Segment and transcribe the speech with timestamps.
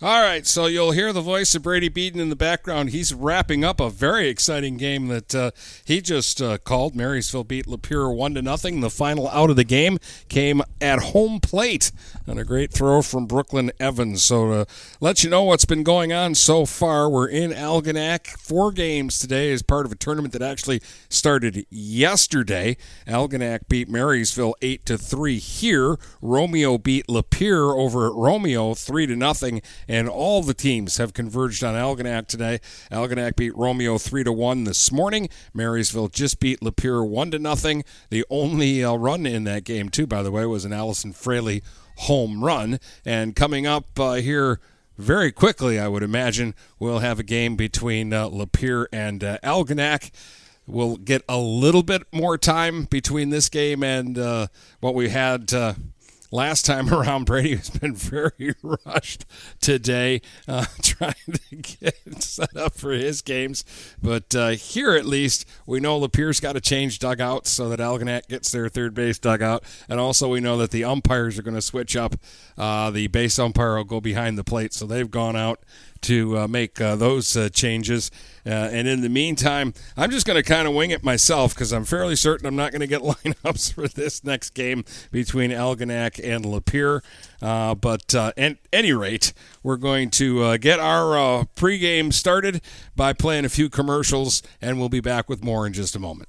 [0.00, 2.90] All right, so you'll hear the voice of Brady Beaton in the background.
[2.90, 5.50] He's wrapping up a very exciting game that uh,
[5.84, 6.94] he just uh, called.
[6.94, 8.80] Marysville beat Lapeer one to nothing.
[8.80, 11.90] The final out of the game came at home plate
[12.28, 14.22] on a great throw from Brooklyn Evans.
[14.22, 14.66] So to
[15.00, 18.28] let you know what's been going on so far, we're in Algonac.
[18.28, 22.76] Four games today as part of a tournament that actually started yesterday.
[23.08, 25.96] Algonac beat Marysville eight to three here.
[26.22, 31.64] Romeo beat Lapeer over at Romeo three to nothing and all the teams have converged
[31.64, 32.60] on Algonac today.
[32.92, 35.28] Algonac beat Romeo three to one this morning.
[35.54, 37.84] Marysville just beat Lapeer one to nothing.
[38.10, 41.62] The only uh, run in that game, too, by the way, was an Allison Fraley
[41.96, 42.78] home run.
[43.04, 44.60] And coming up uh, here
[44.96, 50.10] very quickly, I would imagine, we'll have a game between uh, Lapeer and uh, Algonac.
[50.66, 54.48] We'll get a little bit more time between this game and uh,
[54.80, 55.74] what we had uh,
[56.30, 59.24] last time around, Brady has been very rushed
[59.60, 63.64] today, uh, trying to get set up for his games.
[64.02, 68.28] But uh, here, at least, we know Lapeer's got to change dugouts so that Algonac
[68.28, 71.62] gets their third base dugout, and also we know that the umpires are going to
[71.62, 72.16] switch up.
[72.56, 75.60] Uh, the base umpire will go behind the plate, so they've gone out
[76.02, 78.10] to uh, make uh, those uh, changes.
[78.46, 81.72] Uh, and in the meantime, I'm just going to kind of wing it myself because
[81.72, 86.20] I'm fairly certain I'm not going to get lineups for this next game between Algonac
[86.22, 87.02] and Lapeer.
[87.42, 89.32] Uh, but uh, at any rate,
[89.62, 92.62] we're going to get our pregame started
[92.96, 96.28] by playing a few commercials, and we'll be back with more in just a moment.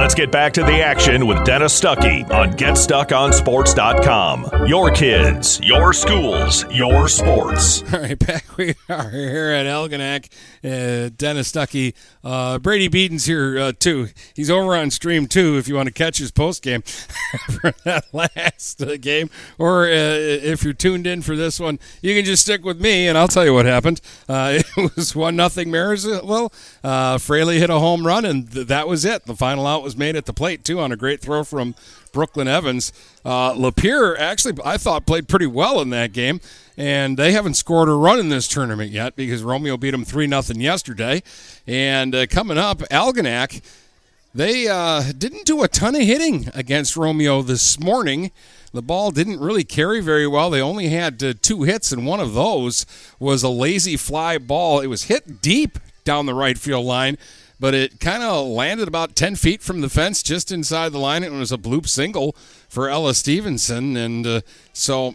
[0.00, 4.66] Let's get back to the action with Dennis Stuckey on GetStuckOnSports.com.
[4.66, 7.82] Your kids, your schools, your sports.
[7.92, 10.30] All right, back we are here at Algonac.
[10.64, 11.94] Uh, Dennis Stuckey.
[12.24, 14.08] Uh, Brady Beaton's here uh, too.
[14.34, 18.06] He's over on stream too if you want to catch his post game for that
[18.12, 19.28] last uh, game.
[19.58, 23.06] Or uh, if you're tuned in for this one, you can just stick with me
[23.06, 24.00] and I'll tell you what happened.
[24.28, 26.52] Uh, it was 1 nothing Marysville.
[26.82, 29.26] Uh, Fraley hit a home run and th- that was it.
[29.26, 31.74] The final out was made at the plate too on a great throw from
[32.12, 32.92] Brooklyn Evans.
[33.24, 36.40] Uh, Lapeer actually, I thought, played pretty well in that game,
[36.76, 40.26] and they haven't scored a run in this tournament yet because Romeo beat them three
[40.26, 41.22] nothing yesterday.
[41.66, 43.62] And uh, coming up, Algonac,
[44.34, 48.30] they uh, didn't do a ton of hitting against Romeo this morning.
[48.72, 50.50] The ball didn't really carry very well.
[50.50, 52.86] They only had uh, two hits, and one of those
[53.18, 54.80] was a lazy fly ball.
[54.80, 57.18] It was hit deep down the right field line
[57.60, 61.22] but it kind of landed about 10 feet from the fence just inside the line.
[61.22, 62.34] It was a bloop single
[62.68, 63.98] for Ella Stevenson.
[63.98, 64.40] And uh,
[64.72, 65.14] so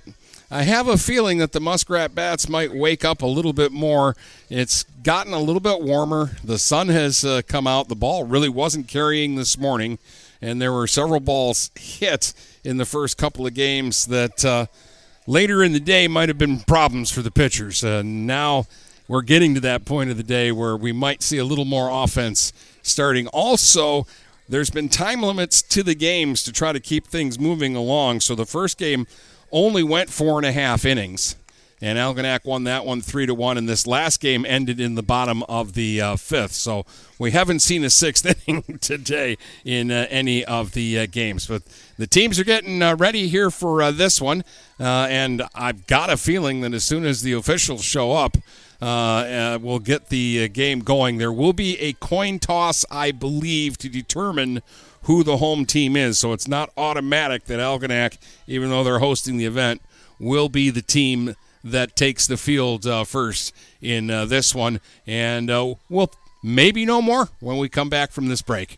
[0.52, 4.16] I have a feeling that the Muskrat Bats might wake up a little bit more.
[4.48, 6.38] It's gotten a little bit warmer.
[6.44, 7.90] The sun has uh, come out.
[7.90, 9.98] The ball really wasn't carrying this morning.
[10.40, 12.34] And there were several balls hit
[12.64, 14.68] in the first couple of games that uh,
[15.26, 17.84] later in the day might have been problems for the pitchers.
[17.84, 18.68] Now
[19.08, 21.90] we're getting to that point of the day where we might see a little more
[21.90, 23.28] offense starting.
[23.28, 24.06] Also,
[24.48, 28.22] there's been time limits to the games to try to keep things moving along.
[28.22, 29.08] So the first game
[29.52, 31.36] only went four and a half innings,
[31.82, 33.58] and Algonac won that one three to one.
[33.58, 36.54] And this last game ended in the bottom of the uh, fifth.
[36.54, 36.86] So
[37.18, 41.48] we haven't seen a sixth inning today in uh, any of the uh, games.
[41.48, 41.64] But
[41.98, 44.44] the teams are getting uh, ready here for uh, this one,
[44.80, 48.38] uh, and I've got a feeling that as soon as the officials show up.
[48.86, 51.18] Uh, uh, will get the uh, game going.
[51.18, 54.62] There will be a coin toss, I believe, to determine
[55.06, 56.20] who the home team is.
[56.20, 59.82] So it's not automatic that Algonac, even though they're hosting the event,
[60.20, 64.80] will be the team that takes the field uh, first in uh, this one.
[65.08, 66.12] And uh, we'll
[66.44, 68.78] maybe know more when we come back from this break.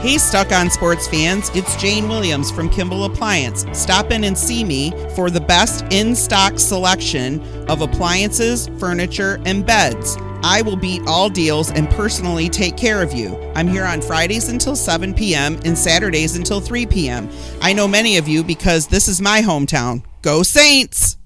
[0.00, 3.66] Hey, Stuck on Sports fans, it's Jane Williams from Kimball Appliance.
[3.72, 9.66] Stop in and see me for the best in stock selection of appliances, furniture, and
[9.66, 10.16] beds.
[10.44, 13.36] I will beat all deals and personally take care of you.
[13.56, 15.58] I'm here on Fridays until 7 p.m.
[15.64, 17.28] and Saturdays until 3 p.m.
[17.60, 20.04] I know many of you because this is my hometown.
[20.22, 21.16] Go Saints!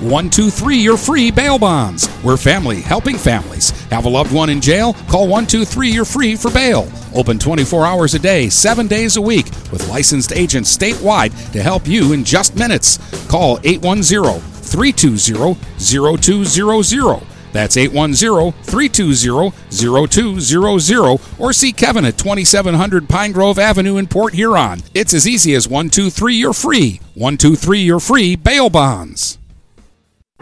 [0.00, 2.08] 123 You're Free Bail Bonds.
[2.24, 3.70] We're family helping families.
[3.90, 4.94] Have a loved one in jail?
[5.08, 6.90] Call 123 You're Free for bail.
[7.14, 11.86] Open 24 hours a day, 7 days a week, with licensed agents statewide to help
[11.86, 12.98] you in just minutes.
[13.28, 17.26] Call 810 320 0200.
[17.52, 24.80] That's 810 320 0200 or see Kevin at 2700 Pine Grove Avenue in Port Huron.
[24.92, 27.00] It's as easy as 123 You're Free.
[27.14, 29.38] 123 You're Free Bail Bonds.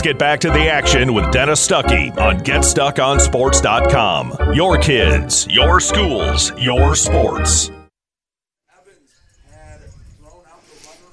[0.00, 4.54] Let's get back to the action with Dennis Stuckey on GetStuckOnSports.com.
[4.54, 7.70] Your kids, your schools, your sports.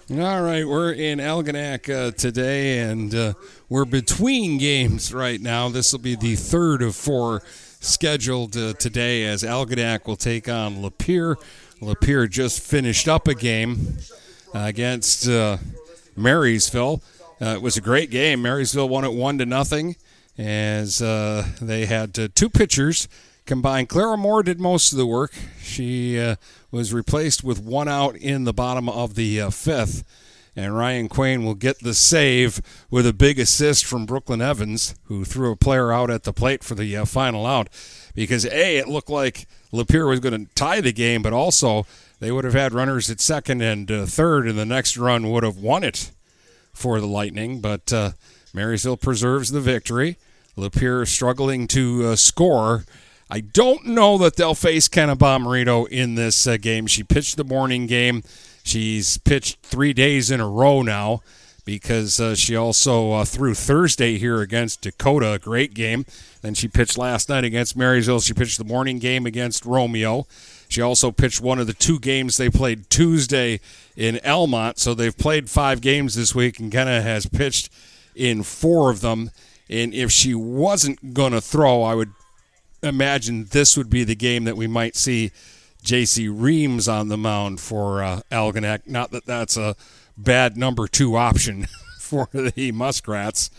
[0.10, 3.34] All right, we're in Algonac uh, today, and uh,
[3.68, 5.68] we're between games right now.
[5.68, 7.42] This will be the third of four
[7.82, 11.36] scheduled uh, today as Algonac will take on Lapeer.
[11.82, 13.98] Lapeer just finished up a game
[14.54, 15.58] against uh,
[16.16, 17.02] Marysville.
[17.40, 18.42] Uh, it was a great game.
[18.42, 19.96] Marysville won it one to nothing,
[20.38, 23.08] as uh, they had uh, two pitchers
[23.46, 23.90] combined.
[23.90, 25.34] Clara Moore did most of the work.
[25.62, 26.38] She uh,
[26.72, 30.04] was replaced with one out in the bottom of the uh, fifth,
[30.56, 35.24] and Ryan Quain will get the save with a big assist from Brooklyn Evans, who
[35.24, 37.70] threw a player out at the plate for the uh, final out.
[38.16, 41.86] Because a, it looked like Lapeer was going to tie the game, but also
[42.20, 45.58] they would have had runners at second and third, and the next run would have
[45.58, 46.10] won it
[46.78, 48.12] for the Lightning, but uh,
[48.54, 50.18] Marysville preserves the victory.
[50.56, 52.86] Lapeer struggling to uh, score.
[53.30, 56.88] I don't know that they'll face Kenna Bomarito in this uh, game.
[56.88, 58.24] She pitched the morning game.
[58.64, 61.22] She's pitched three days in a row now
[61.66, 66.06] because uh, she also uh, threw Thursday here against Dakota, a great game.
[66.42, 68.22] Then she pitched last night against Marysville.
[68.22, 70.26] She pitched the morning game against Romeo.
[70.70, 73.60] She also pitched one of the two games they played Tuesday
[73.96, 74.80] in Almont.
[74.80, 77.70] So they've played five games this week, and Kenna has pitched
[78.16, 79.32] in four of them.
[79.70, 82.12] And if she wasn't going to throw, I would
[82.84, 85.32] imagine this would be the game that we might see
[85.84, 86.28] J.C.
[86.28, 88.88] Reams on the mound for uh, Algonac.
[88.88, 89.76] Not that that's a
[90.18, 91.68] bad number two option
[92.00, 93.50] for the Muskrats.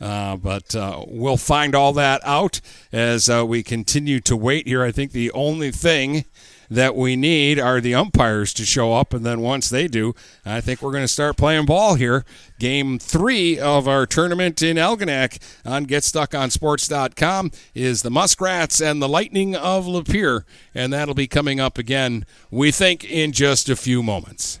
[0.00, 2.60] Uh, but uh, we'll find all that out
[2.92, 4.82] as uh, we continue to wait here.
[4.82, 6.26] I think the only thing
[6.70, 10.60] that we need are the umpires to show up, and then once they do, I
[10.60, 12.24] think we're going to start playing ball here.
[12.58, 19.54] Game three of our tournament in Algonac on GetStuckOnSports.com is the Muskrats and the Lightning
[19.54, 20.44] of Lapeer,
[20.74, 24.60] and that'll be coming up again, we think, in just a few moments.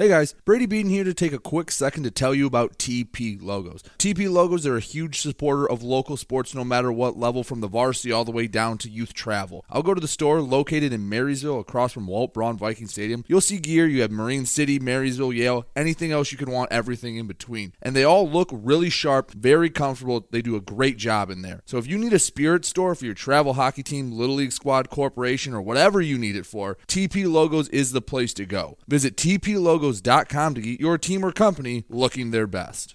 [0.00, 3.38] Hey guys, Brady Beaton here to take a quick second to tell you about TP
[3.38, 3.82] Logos.
[3.98, 7.68] TP Logos are a huge supporter of local sports no matter what level, from the
[7.68, 9.62] varsity all the way down to youth travel.
[9.68, 13.26] I'll go to the store located in Marysville across from Walt Braun Viking Stadium.
[13.28, 17.18] You'll see gear, you have Marine City, Marysville, Yale, anything else you can want, everything
[17.18, 17.74] in between.
[17.82, 20.26] And they all look really sharp, very comfortable.
[20.30, 21.60] They do a great job in there.
[21.66, 24.88] So if you need a spirit store for your travel hockey team, Little League Squad
[24.88, 28.78] Corporation, or whatever you need it for, TP Logos is the place to go.
[28.88, 29.89] Visit TP Logos
[30.54, 32.94] to get your team or company looking their best.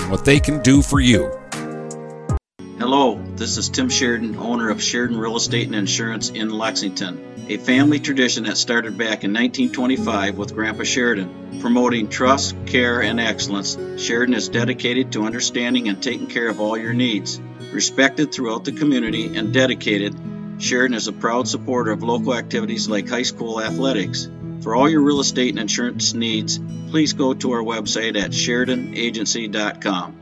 [0.00, 1.30] what they can do for you.
[2.78, 7.56] Hello, this is Tim Sheridan, owner of Sheridan Real Estate and Insurance in Lexington, a
[7.58, 11.60] family tradition that started back in 1925 with Grandpa Sheridan.
[11.60, 16.76] Promoting trust, care, and excellence, Sheridan is dedicated to understanding and taking care of all
[16.76, 17.40] your needs.
[17.72, 20.16] Respected throughout the community and dedicated,
[20.58, 24.28] Sheridan is a proud supporter of local activities like high school athletics.
[24.62, 30.18] For all your real estate and insurance needs, please go to our website at SheridanAgency.com.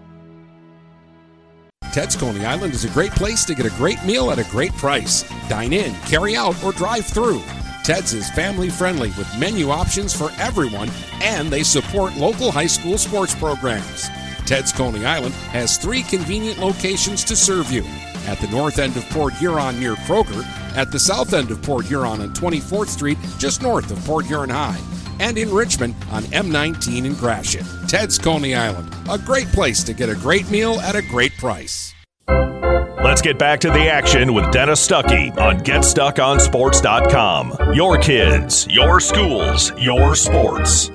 [1.93, 4.73] Ted's Coney Island is a great place to get a great meal at a great
[4.75, 5.25] price.
[5.49, 7.43] Dine in, carry out, or drive through.
[7.83, 10.89] Ted's is family friendly with menu options for everyone,
[11.21, 14.09] and they support local high school sports programs.
[14.50, 17.85] Ted's Coney Island has three convenient locations to serve you
[18.26, 20.45] at the north end of Port Huron near Kroger,
[20.76, 24.50] at the south end of Port Huron on 24th Street, just north of Port Huron
[24.50, 24.80] High,
[25.21, 27.64] and in Richmond on M19 in Gratiot.
[27.87, 31.95] Ted's Coney Island, a great place to get a great meal at a great price.
[32.26, 37.73] Let's get back to the action with Dennis Stuckey on GetStuckOnSports.com.
[37.73, 40.90] Your kids, your schools, your sports.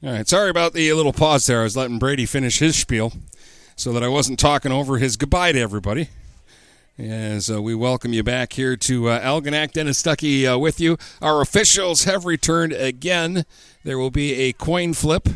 [0.00, 1.58] All right, sorry about the little pause there.
[1.58, 3.12] I was letting Brady finish his spiel
[3.74, 6.08] so that I wasn't talking over his goodbye to everybody.
[6.96, 10.98] As uh, we welcome you back here to uh, Algonac, Dennis Stuckey uh, with you.
[11.20, 13.44] Our officials have returned again.
[13.82, 15.28] There will be a coin flip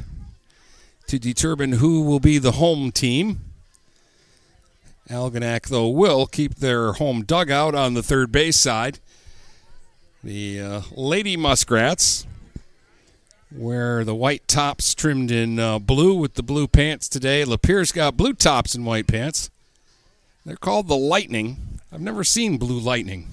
[1.09, 3.41] to determine who will be the home team.
[5.11, 9.01] Algonac, though, will keep their home dugout on the third base side.
[10.23, 12.27] The uh, Lady Muskrats
[13.55, 17.45] wear the white tops trimmed in uh, blue with the blue pants today.
[17.45, 19.51] Lapeer's got blue tops and white pants.
[20.45, 21.79] They're called the Lightning.
[21.93, 23.29] I've never seen Blue Lightning.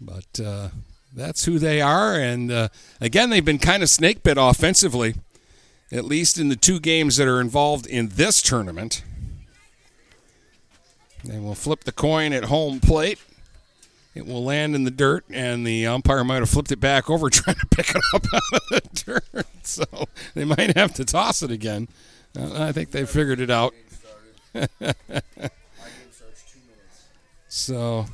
[0.00, 0.68] But uh,
[1.14, 2.14] that's who they are.
[2.14, 2.68] And uh,
[3.00, 5.14] again, they've been kind of snake bit offensively,
[5.90, 9.02] at least in the two games that are involved in this tournament.
[11.24, 13.18] They will flip the coin at home plate.
[14.14, 17.30] It will land in the dirt, and the umpire might have flipped it back over
[17.30, 19.46] trying to pick it up out of the dirt.
[19.64, 19.84] So
[20.34, 21.86] they might have to toss it again.
[22.36, 23.72] Uh, I think they figured it out.
[27.48, 28.06] so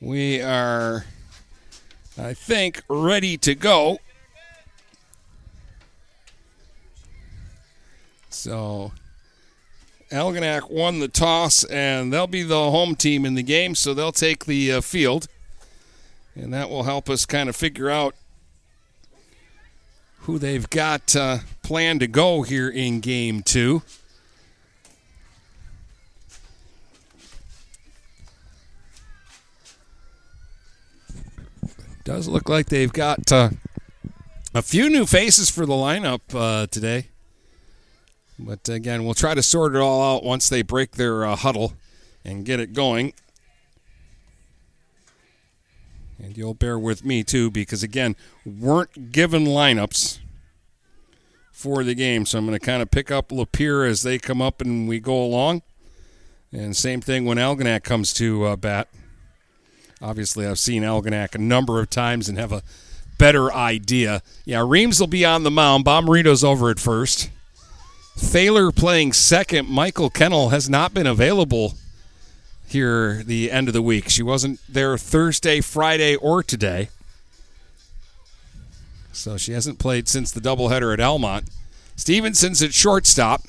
[0.00, 1.04] we are,
[2.18, 4.00] I think, ready to go.
[8.28, 8.90] So
[10.10, 14.12] Algonac won the toss, and they'll be the home team in the game, so they'll
[14.12, 15.26] take the uh, field.
[16.34, 18.14] And that will help us kind of figure out
[20.20, 23.82] who they've got uh, planned to go here in game two.
[32.04, 33.50] Does look like they've got uh,
[34.54, 37.08] a few new faces for the lineup uh, today.
[38.38, 41.72] But again, we'll try to sort it all out once they break their uh, huddle
[42.24, 43.14] and get it going.
[46.22, 50.18] And you'll bear with me too, because again, weren't given lineups
[51.52, 52.26] for the game.
[52.26, 55.00] So I'm going to kind of pick up Lapeer as they come up and we
[55.00, 55.62] go along.
[56.52, 58.88] And same thing when Algonac comes to uh, bat.
[60.00, 62.62] Obviously, I've seen Algonac a number of times and have a
[63.18, 64.22] better idea.
[64.44, 65.84] Yeah, Reams will be on the mound.
[65.84, 67.30] Bomarito's over at first.
[68.16, 69.68] Thaler playing second.
[69.68, 71.74] Michael Kennel has not been available
[72.66, 74.08] here the end of the week.
[74.08, 76.88] She wasn't there Thursday, Friday, or today.
[79.12, 81.48] So she hasn't played since the doubleheader at Almont.
[81.94, 83.42] Stevenson's at shortstop.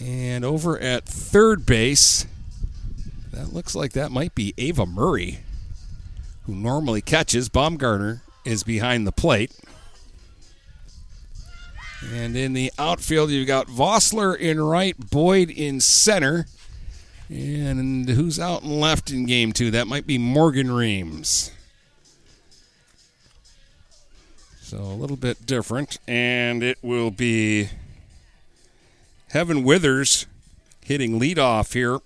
[0.00, 2.26] And over at third base,
[3.32, 5.40] that looks like that might be Ava Murray,
[6.44, 7.48] who normally catches.
[7.48, 9.52] Baumgartner is behind the plate.
[12.00, 16.46] And in the outfield, you've got Vossler in right, Boyd in center.
[17.28, 19.70] And who's out and left in game two?
[19.70, 21.50] That might be Morgan Reams.
[24.62, 25.98] So a little bit different.
[26.06, 27.70] And it will be
[29.30, 30.26] Heaven Withers
[30.84, 31.98] hitting leadoff here.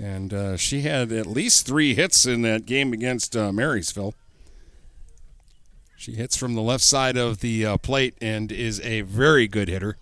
[0.00, 4.14] And uh, she had at least three hits in that game against uh, Marysville.
[6.04, 9.68] She hits from the left side of the uh, plate and is a very good
[9.68, 9.96] hitter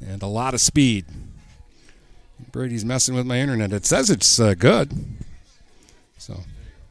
[0.00, 1.04] and a lot of speed.
[2.50, 3.70] Brady's messing with my internet.
[3.70, 4.94] It says it's uh, good.
[6.16, 6.40] So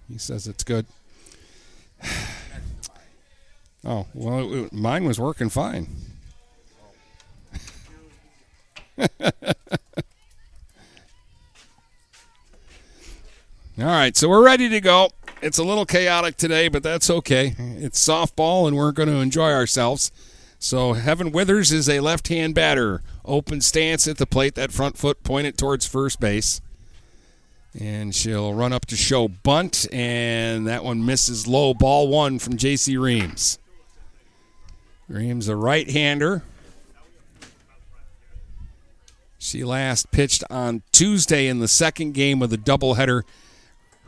[0.07, 0.85] he says it's good.
[3.85, 5.87] Oh, well, it, mine was working fine.
[13.79, 15.11] All right, so we're ready to go.
[15.41, 17.55] It's a little chaotic today, but that's okay.
[17.57, 20.11] It's softball, and we're going to enjoy ourselves.
[20.59, 23.01] So Heaven Withers is a left-hand batter.
[23.23, 26.59] Open stance at the plate, that front foot pointed towards first base.
[27.79, 31.73] And she'll run up to show bunt, and that one misses low.
[31.73, 32.97] Ball one from J.C.
[32.97, 33.59] Reams.
[35.07, 36.43] Reams, a right-hander.
[39.37, 43.21] She last pitched on Tuesday in the second game of the doubleheader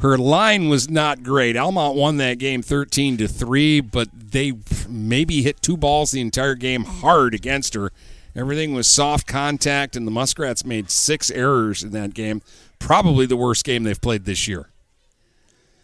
[0.01, 1.55] her line was not great.
[1.55, 4.53] Almont won that game 13 to 3, but they
[4.89, 7.91] maybe hit two balls the entire game hard against her.
[8.35, 12.41] Everything was soft contact, and the Muskrats made six errors in that game.
[12.79, 14.69] Probably the worst game they've played this year.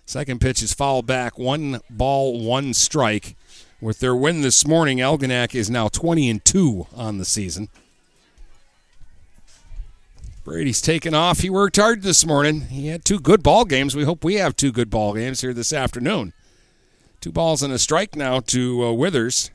[0.06, 3.36] Second pitch is fouled back, one ball, one strike.
[3.80, 7.68] With their win this morning, Algonac is now 20 and 2 on the season.
[10.48, 11.40] Brady's taken off.
[11.42, 12.62] He worked hard this morning.
[12.62, 13.98] He had two good ball games.
[13.98, 16.32] We hope we have two good ball games here this afternoon.
[17.20, 19.52] Two balls and a strike now to uh, Withers,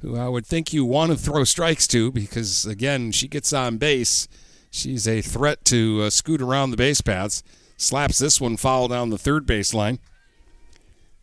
[0.00, 3.78] who I would think you want to throw strikes to because, again, she gets on
[3.78, 4.28] base.
[4.70, 7.42] She's a threat to uh, scoot around the base paths.
[7.76, 9.98] Slaps this one foul down the third base line.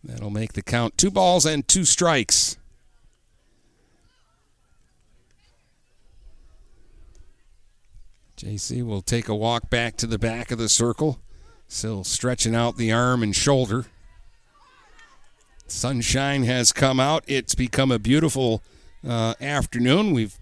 [0.04, 2.57] That'll make the count two balls and two strikes.
[8.38, 11.19] JC will take a walk back to the back of the circle,
[11.67, 13.88] still stretching out the arm and shoulder.
[15.65, 17.23] Sunshine has come out.
[17.26, 18.62] It's become a beautiful
[19.06, 20.13] uh, afternoon.
[20.13, 20.38] We've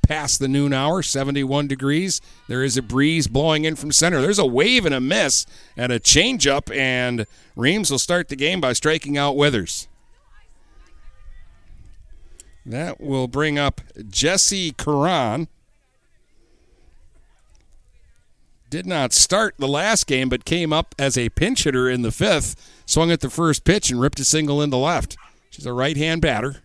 [0.00, 2.22] passed the noon hour, 71 degrees.
[2.48, 4.22] There is a breeze blowing in from center.
[4.22, 5.44] There's a wave and a miss
[5.76, 9.88] and a changeup, and Reams will start the game by striking out Withers.
[12.64, 15.48] That will bring up Jesse Curran
[18.70, 22.12] did not start the last game, but came up as a pinch hitter in the
[22.12, 22.54] fifth.
[22.86, 25.16] Swung at the first pitch and ripped a single into left.
[25.50, 26.62] She's a right hand batter.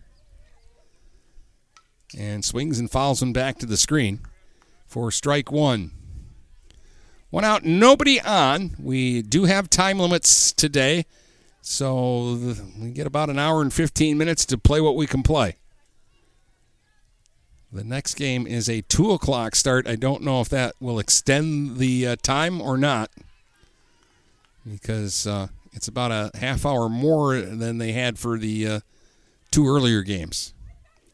[2.18, 4.20] And swings and fouls him back to the screen
[4.86, 5.92] for strike one.
[7.30, 8.76] One out, nobody on.
[8.78, 11.06] We do have time limits today,
[11.62, 15.56] so we get about an hour and 15 minutes to play what we can play.
[17.72, 19.88] The next game is a 2 o'clock start.
[19.88, 23.10] I don't know if that will extend the uh, time or not
[24.70, 28.80] because uh, it's about a half hour more than they had for the uh,
[29.50, 30.52] two earlier games.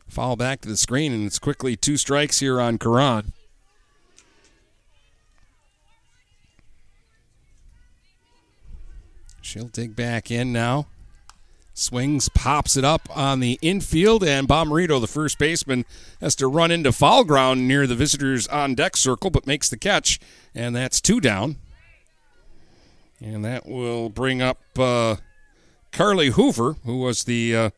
[0.08, 3.32] Foul back to the screen, and it's quickly two strikes here on Karan.
[9.40, 10.88] She'll dig back in now.
[11.78, 15.84] Swings, pops it up on the infield, and Bomarito, the first baseman,
[16.20, 19.76] has to run into foul ground near the visitors' on deck circle, but makes the
[19.76, 20.18] catch,
[20.54, 21.56] and that's two down.
[23.20, 25.16] And that will bring up uh,
[25.92, 27.70] Carly Hoover, who was the uh,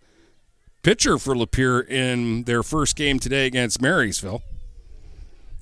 [0.83, 4.43] pitcher for Lapeer in their first game today against Marysville.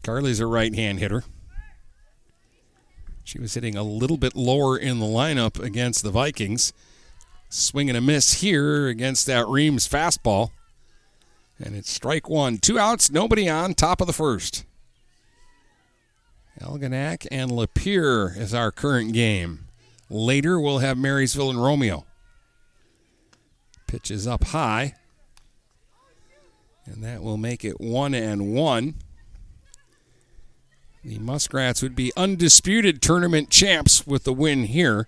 [0.02, 1.24] Carly's a right hand hitter.
[3.24, 6.72] She was hitting a little bit lower in the lineup against the Vikings.
[7.48, 10.50] Swing and a miss here against that Reams fastball.
[11.58, 12.58] And it's strike one.
[12.58, 14.64] Two outs, nobody on, top of the first.
[16.60, 19.66] Algonac and Lapeer is our current game.
[20.10, 22.04] Later, we'll have Marysville and Romeo.
[23.86, 24.94] Pitches up high.
[26.84, 28.94] And that will make it one and one.
[31.04, 35.06] The Muskrats would be undisputed tournament champs with the win here.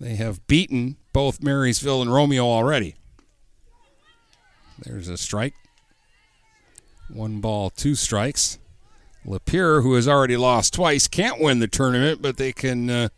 [0.00, 2.96] They have beaten both Marysville and Romeo already.
[4.78, 5.54] There's a strike.
[7.10, 8.58] One ball, two strikes.
[9.26, 13.08] Lapeer, who has already lost twice, can't win the tournament, but they can uh,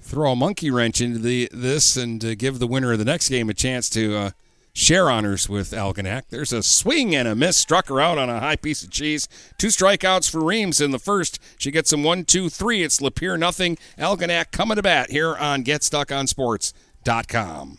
[0.00, 3.28] throw a monkey wrench into the this and uh, give the winner of the next
[3.28, 4.30] game a chance to uh,
[4.72, 6.28] share honors with Algonac.
[6.30, 9.28] There's a swing and a miss, struck her out on a high piece of cheese.
[9.58, 11.38] Two strikeouts for Reams in the first.
[11.58, 12.82] She gets them one, two, three.
[12.82, 13.76] It's Lapeer nothing.
[13.98, 17.78] Algonac coming to bat here on GetStuckOnSports.com.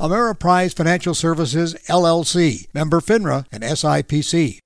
[0.00, 4.60] Ameriprise Financial Services, LLC, member FINRA and SIPC.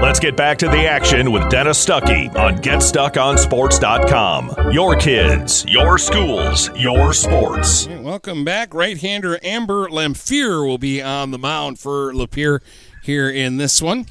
[0.00, 4.72] Let's get back to the action with Dennis Stuckey on GetStuckOnSports.com.
[4.72, 7.86] Your kids, your schools, your sports.
[7.86, 8.72] Welcome back.
[8.72, 12.60] Right-hander Amber Lamphere will be on the mound for Lapeer
[13.02, 14.06] here in this one.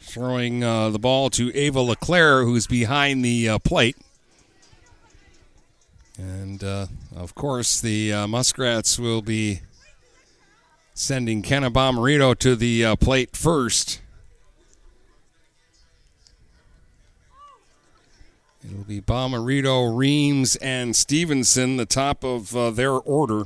[0.00, 3.98] Throwing uh, the ball to Ava LeClaire, who's behind the uh, plate.
[6.18, 9.62] And uh, of course, the uh, Muskrats will be
[10.94, 14.00] sending Kenna Bomarito to the uh, plate first.
[18.64, 23.44] It'll be Bomarito, Reams, and Stevenson, the top of uh, their order.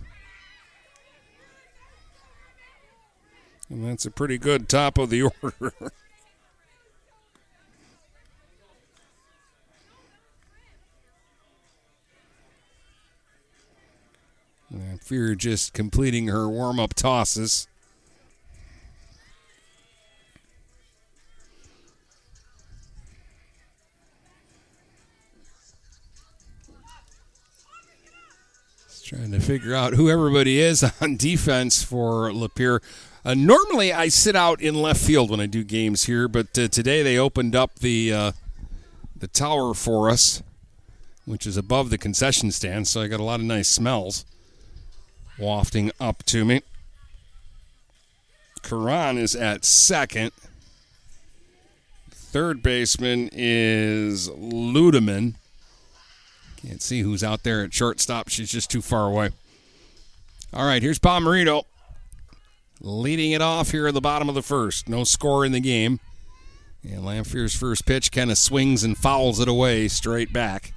[3.70, 5.72] And that's a pretty good top of the order.
[15.00, 17.68] Fear just completing her warm up tosses.
[29.04, 32.82] Trying to figure out who everybody is on defense for Lapeer.
[33.24, 36.66] Uh, normally, I sit out in left field when I do games here, but uh,
[36.66, 38.32] today they opened up the uh,
[39.14, 40.42] the tower for us,
[41.24, 44.24] which is above the concession stand, so I got a lot of nice smells
[45.38, 46.62] wafting up to me.
[48.62, 50.32] Karan is at second.
[52.10, 55.34] Third baseman is Ludeman.
[56.56, 58.28] Can't see who's out there at shortstop.
[58.28, 59.30] She's just too far away.
[60.52, 61.64] All right, here's Bomarito
[62.80, 64.88] leading it off here at the bottom of the first.
[64.88, 66.00] No score in the game.
[66.82, 70.72] And Lamphere's first pitch kind of swings and fouls it away straight back.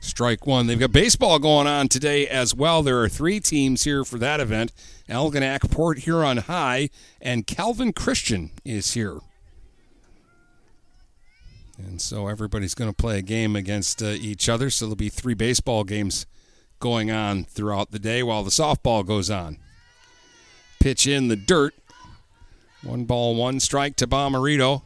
[0.00, 0.66] Strike one.
[0.66, 2.82] They've got baseball going on today as well.
[2.82, 4.72] There are three teams here for that event
[5.08, 9.18] Algonac, Port Huron High, and Calvin Christian is here.
[11.78, 14.70] And so everybody's going to play a game against uh, each other.
[14.70, 16.26] So there'll be three baseball games
[16.78, 19.58] going on throughout the day while the softball goes on.
[20.80, 21.74] Pitch in the dirt.
[22.82, 24.82] One ball, one strike to Bomarito.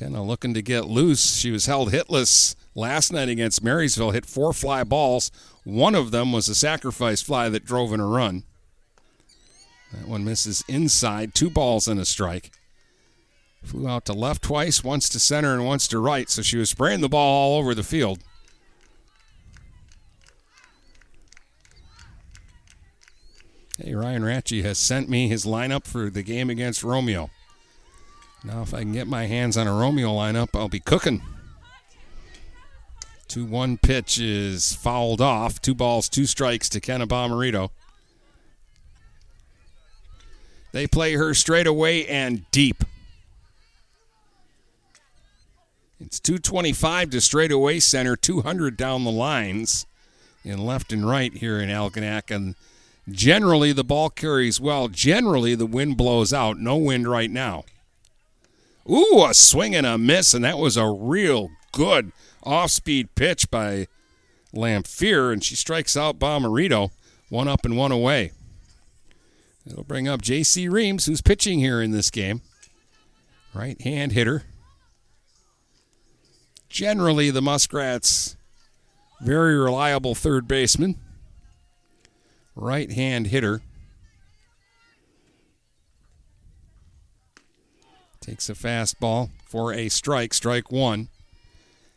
[0.00, 1.36] Kind of looking to get loose.
[1.36, 5.30] She was held hitless last night against Marysville, hit four fly balls.
[5.62, 8.44] One of them was a sacrifice fly that drove in a run.
[9.92, 12.50] That one misses inside, two balls and a strike.
[13.62, 16.70] Flew out to left twice, once to center and once to right, so she was
[16.70, 18.20] spraying the ball all over the field.
[23.76, 27.28] Hey, Ryan Ratchey has sent me his lineup for the game against Romeo.
[28.42, 31.22] Now, if I can get my hands on a Romeo lineup, I'll be cooking.
[33.28, 35.60] 2 1 pitch is fouled off.
[35.60, 37.70] Two balls, two strikes to Kenna Bomarito.
[40.72, 42.84] They play her straight away and deep.
[46.00, 49.86] It's 225 to straightaway center, 200 down the lines
[50.44, 52.34] in left and right here in Algonac.
[52.34, 52.54] And
[53.08, 54.88] generally, the ball carries well.
[54.88, 56.58] Generally, the wind blows out.
[56.58, 57.64] No wind right now.
[58.90, 63.50] Ooh, a swing and a miss, and that was a real good off speed pitch
[63.50, 63.86] by
[64.54, 66.90] Lamphere, and she strikes out Bomarito,
[67.28, 68.32] one up and one away.
[69.66, 70.68] It'll bring up J.C.
[70.68, 72.42] Reams, who's pitching here in this game.
[73.54, 74.44] Right hand hitter.
[76.68, 78.36] Generally, the Muskrats,
[79.20, 80.96] very reliable third baseman.
[82.56, 83.62] Right hand hitter.
[88.30, 91.08] Takes a fastball for a strike, strike one.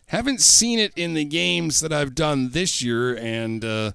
[0.07, 3.91] Haven't seen it in the games that I've done this year, and uh,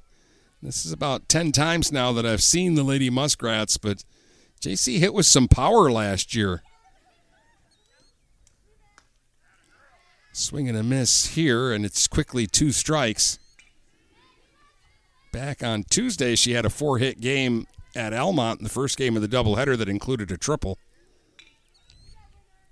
[0.63, 4.05] this is about 10 times now that I've seen the Lady Muskrats, but
[4.61, 6.63] JC hit with some power last year.
[10.33, 13.41] Swing and a miss here, and it's quickly two strikes.
[15.33, 19.17] Back on Tuesday, she had a four hit game at Almont in the first game
[19.17, 20.79] of the doubleheader that included a triple.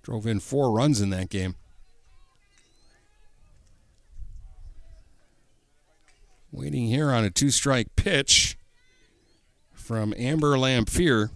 [0.06, 1.56] Drove in four runs in that game.
[6.52, 8.56] Waiting here on a two strike pitch
[9.72, 11.30] from Amber Lamphere.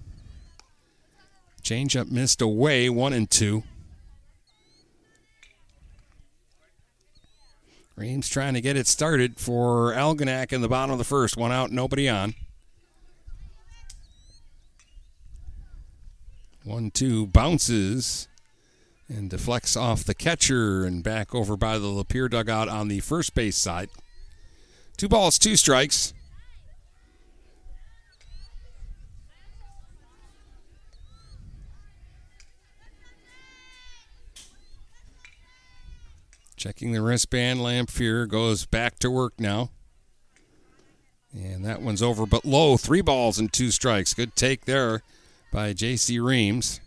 [1.64, 3.64] Changeup missed away, one and two.
[7.96, 11.36] Reams trying to get it started for Algonac in the bottom of the first.
[11.36, 12.36] One out, nobody on.
[16.62, 18.28] One, two, bounces
[19.10, 23.34] and deflects off the catcher and back over by the Lapeer dugout on the first
[23.34, 23.90] base side.
[24.96, 26.14] Two balls, two strikes.
[36.56, 39.70] Checking the wristband, Lamphere goes back to work now.
[41.32, 42.76] And that one's over, but low.
[42.76, 44.14] Three balls and two strikes.
[44.14, 45.02] Good take there
[45.52, 46.20] by J.C.
[46.20, 46.80] Reams.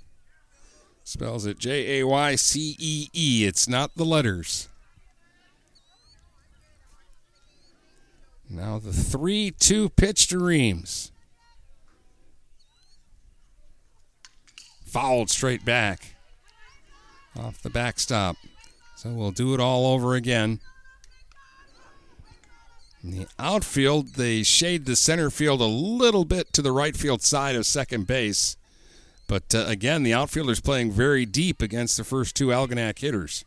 [1.04, 3.46] Spells it J A Y C E E.
[3.46, 4.70] It's not the letters.
[8.50, 11.12] Now the 3 2 pitch to Reams.
[14.86, 16.16] Fouled straight back
[17.38, 18.36] off the backstop.
[18.96, 20.60] So we'll do it all over again.
[23.04, 27.22] In the outfield, they shade the center field a little bit to the right field
[27.22, 28.56] side of second base.
[29.28, 33.46] But uh, again, the outfielder's playing very deep against the first two Algonac hitters.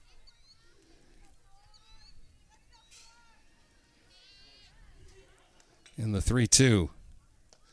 [5.99, 6.91] In the 3 2.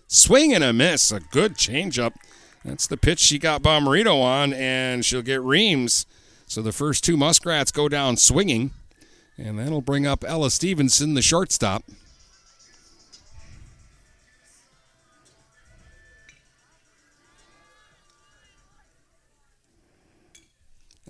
[0.08, 1.12] Swing and a miss.
[1.12, 2.14] A good changeup.
[2.64, 6.06] That's the pitch she got Bomarito on, and she'll get Reams.
[6.46, 8.72] So the first two Muskrats go down swinging,
[9.38, 11.84] and that'll bring up Ella Stevenson, the shortstop.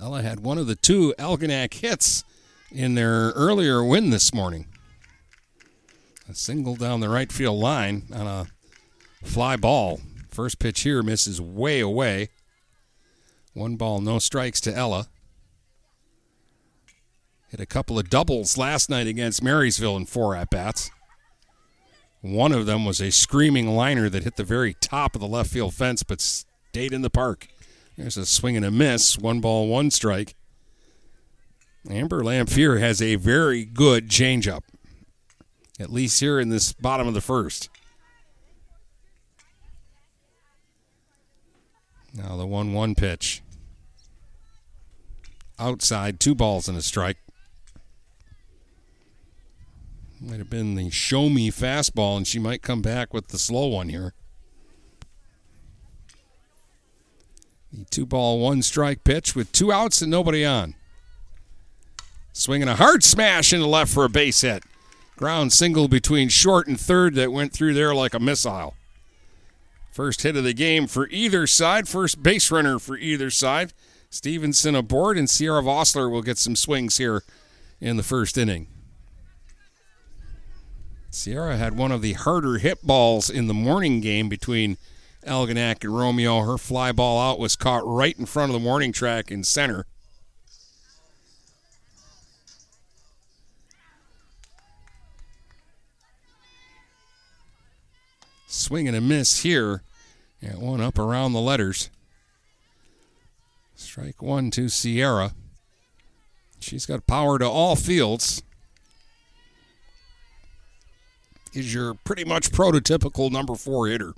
[0.04, 2.26] Ella had one of the two Algonac hits
[2.70, 4.66] in their earlier win this morning.
[6.30, 8.48] A single down the right field line on a
[9.24, 10.02] fly ball.
[10.30, 12.28] First pitch here misses way away.
[13.54, 15.08] One ball, no strikes to Ella.
[17.48, 20.92] Hit a couple of doubles last night against Marysville in four at bats.
[22.20, 25.50] One of them was a screaming liner that hit the very top of the left
[25.50, 27.48] field fence but stayed in the park.
[27.98, 29.18] There's a swing and a miss.
[29.18, 30.36] One ball, one strike.
[31.90, 34.62] Amber Lamphere has a very good changeup,
[35.80, 37.70] at least here in this bottom of the first.
[42.14, 43.42] Now the 1 1 pitch.
[45.60, 47.18] Outside, two balls and a strike.
[50.22, 53.68] Might have been the show me fastball, and she might come back with the slow
[53.68, 54.14] one here.
[57.74, 60.76] The two ball, one strike pitch with two outs and nobody on.
[62.32, 64.64] Swinging a hard smash into left for a base hit.
[65.16, 68.76] Ground single between short and third that went through there like a missile.
[69.92, 71.88] First hit of the game for either side.
[71.88, 73.74] First base runner for either side.
[74.10, 77.24] Stevenson aboard, and Sierra Vossler will get some swings here
[77.82, 78.68] in the first inning.
[81.10, 84.78] Sierra had one of the harder hit balls in the morning game between
[85.26, 86.42] Algonac and Romeo.
[86.42, 89.86] Her fly ball out was caught right in front of the warning track in center.
[98.48, 99.82] Swing and a miss here.
[100.42, 101.90] And one up around the letters.
[103.76, 105.34] Strike one to Sierra.
[106.60, 108.44] She's got power to all fields.
[111.54, 114.14] Is your pretty much prototypical number four hitter.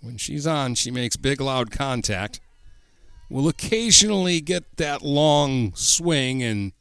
[0.00, 2.40] When she's on, she makes big, loud contact.
[3.30, 6.72] Will occasionally get that long swing and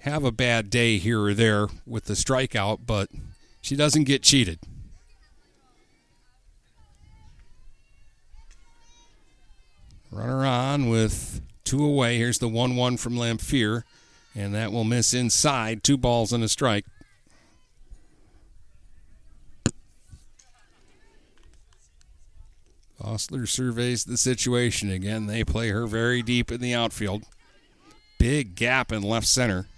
[0.00, 3.08] have a bad day here or there with the strikeout, but
[3.60, 4.58] she doesn't get cheated.
[10.10, 12.16] Runner on with two away.
[12.16, 13.82] Here's the 1 1 from Lamphere,
[14.34, 15.82] and that will miss inside.
[15.82, 16.86] Two balls and a strike.
[23.16, 25.26] Vossler surveys the situation again.
[25.26, 27.24] They play her very deep in the outfield.
[28.18, 29.68] Big gap in left center.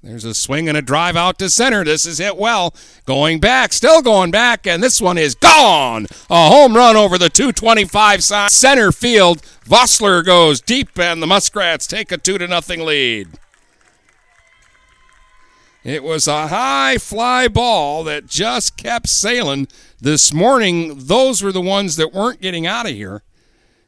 [0.00, 1.82] There's a swing and a drive out to center.
[1.82, 2.72] This is hit well.
[3.04, 6.06] Going back, still going back, and this one is gone.
[6.30, 9.42] A home run over the 225 side center field.
[9.68, 13.26] Vossler goes deep, and the Muskrats take a two to nothing lead.
[15.82, 19.66] It was a high fly ball that just kept sailing.
[20.00, 23.22] This morning, those were the ones that weren't getting out of here.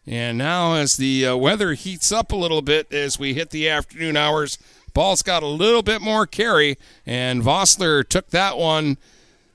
[0.05, 3.69] And now, as the uh, weather heats up a little bit as we hit the
[3.69, 4.59] afternoon hours,
[4.93, 8.99] Ball's got a little bit more carry, and Vossler took that one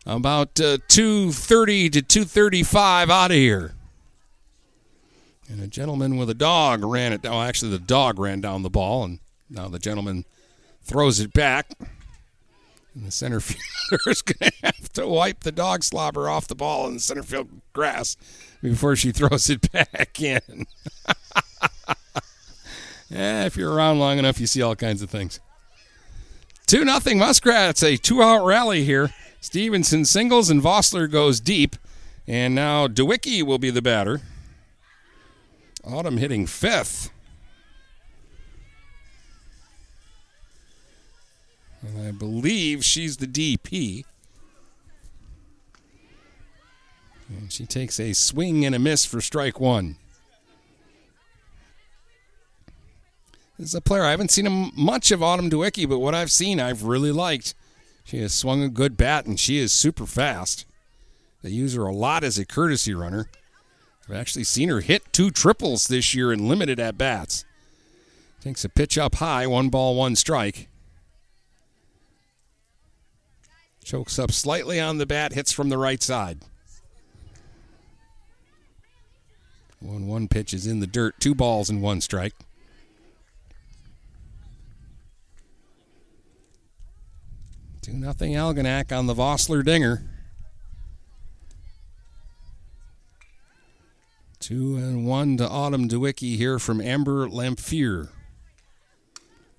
[0.06, 3.74] about uh, 230 to 235 out of here.
[5.50, 7.46] And a gentleman with a dog ran it down.
[7.46, 10.24] Actually, the dog ran down the ball, and now the gentleman
[10.84, 11.72] throws it back.
[12.96, 16.56] And the center fielder is going to have to wipe the dog slobber off the
[16.56, 18.16] ball in the center field grass
[18.62, 20.66] before she throws it back in.
[23.10, 25.40] yeah, if you're around long enough, you see all kinds of things.
[26.68, 29.12] 2 nothing Muskrats, a two out rally here.
[29.40, 31.76] Stevenson singles and Vossler goes deep.
[32.28, 34.22] And now DeWicki will be the batter.
[35.84, 37.12] Autumn hitting fifth.
[41.86, 44.06] And I believe she's the DP.
[47.30, 49.98] And she takes a swing and a miss for strike one.
[53.58, 56.60] This is a player I haven't seen much of Autumn DeWicki, but what I've seen
[56.60, 57.56] I've really liked.
[58.04, 60.66] She has swung a good bat and she is super fast.
[61.42, 63.30] They use her a lot as a courtesy runner.
[64.08, 67.46] I've actually seen her hit two triples this year in limited at bats.
[68.42, 70.68] Takes a pitch up high, one ball, one strike.
[73.86, 76.40] Chokes up slightly on the bat, hits from the right side.
[79.80, 82.34] One one pitch is in the dirt, two balls and one strike.
[87.84, 90.04] Two nothing Algonac on the Vossler dinger.
[94.40, 98.10] Two and one to Autumn DeWicki here from Amber Lamphere.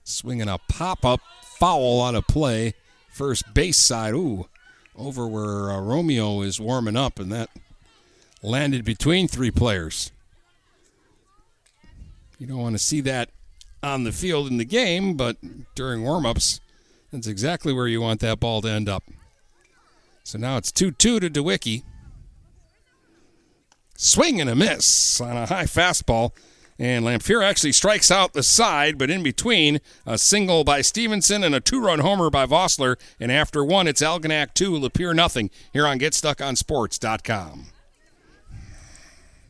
[0.03, 2.75] Swinging a pop up foul on a play.
[3.17, 4.13] First base side.
[4.13, 4.47] Ooh,
[4.95, 7.49] over where uh, Romeo is warming up, and that
[8.43, 10.13] landed between three players.
[12.39, 13.31] You don't want to see that
[13.83, 15.39] on the field in the game, but
[15.75, 16.61] during warm-ups,
[17.11, 19.03] that's exactly where you want that ball to end up.
[20.23, 21.85] So now it's 2 2 to DeWicki.
[23.97, 26.33] Swing and a miss on a high fastball.
[26.79, 31.55] And Lamphere actually strikes out the side, but in between, a single by Stevenson and
[31.55, 32.97] a two run homer by Vossler.
[33.19, 37.67] And after one, it's Algonac 2, Lapeer nothing here on GetStuckOnSports.com.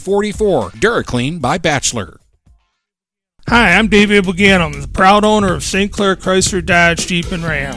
[0.00, 0.70] 44.
[0.70, 2.20] DuraClean by Bachelor.
[3.48, 5.90] Hi, I'm David Buganum, the proud owner of St.
[5.90, 7.76] Clair Chrysler Dodge Jeep and Ram.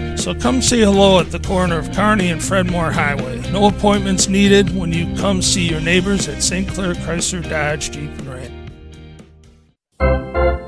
[0.21, 3.39] So come say hello at the corner of Kearney and Fred Moore Highway.
[3.51, 6.67] No appointments needed when you come see your neighbors at St.
[6.67, 8.51] Clair Chrysler Dodge Jeep and Ram.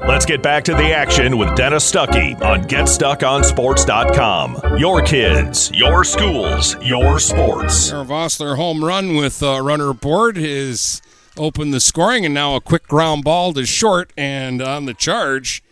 [0.08, 4.80] Let's get back to the action with Dennis Stuckey on GetStuckOnSports.com.
[4.80, 7.92] Your kids, your schools, your sports.
[7.92, 11.00] Our Vossler home run with uh, runner aboard is
[11.38, 15.63] opened the scoring, and now a quick ground ball to short, and on the charge,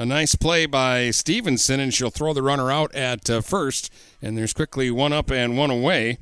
[0.00, 3.92] a nice play by Stevenson, and she'll throw the runner out at uh, first,
[4.22, 6.16] and there's quickly one up and one away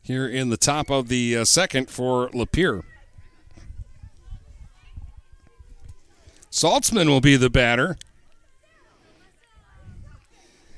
[0.00, 2.82] here in the top of the uh, second for Lapeer.
[6.50, 7.98] Saltzman will be the batter.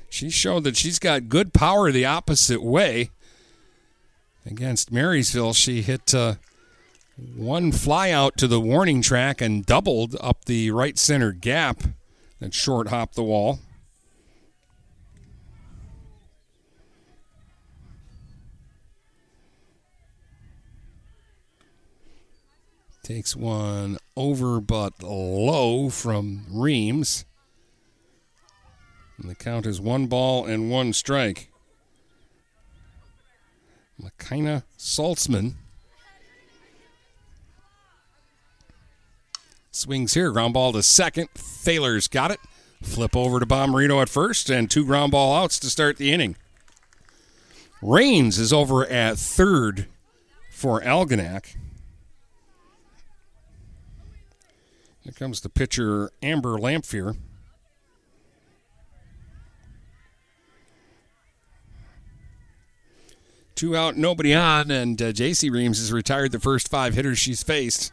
[0.09, 3.11] She showed that she's got good power the opposite way.
[4.45, 6.35] Against Marysville, she hit uh,
[7.37, 11.83] one fly out to the warning track and doubled up the right center gap
[12.41, 13.59] that short hop the wall.
[23.03, 27.25] Takes one over but low from Reams.
[29.17, 31.51] And the count is one ball and one strike.
[34.01, 35.55] Makina Saltzman
[39.71, 40.31] swings here.
[40.31, 41.29] Ground ball to second.
[41.33, 42.39] Thaler's got it.
[42.83, 46.35] Flip over to Bomarito at first, and two ground ball outs to start the inning.
[47.81, 49.87] Rains is over at third
[50.49, 51.55] for Algonac.
[55.01, 57.17] Here comes the pitcher, Amber Lamphere.
[63.55, 65.49] Two out, nobody on, and uh, J.C.
[65.49, 67.91] Reams has retired the first five hitters she's faced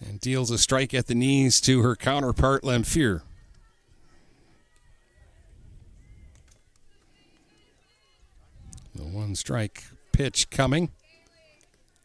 [0.00, 3.22] and deals a strike at the knees to her counterpart, Lamphere.
[8.94, 10.90] The one strike pitch coming.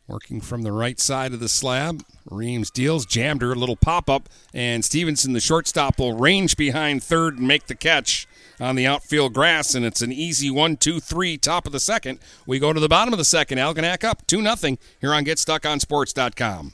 [0.08, 2.04] Working from the right side of the slab.
[2.30, 7.02] Reams deals, jammed her, a little pop up, and Stevenson, the shortstop, will range behind
[7.02, 8.28] third and make the catch
[8.60, 12.20] on the outfield grass, and it's an easy one, two, three, top of the second.
[12.46, 13.58] We go to the bottom of the second.
[13.58, 16.74] Algonac up 2 0 here on GetStuckOnSports.com.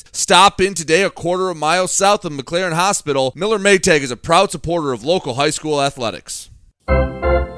[0.11, 3.33] Stop in today a quarter of a mile south of McLaren Hospital.
[3.35, 6.49] Miller Maytag is a proud supporter of local high school athletics.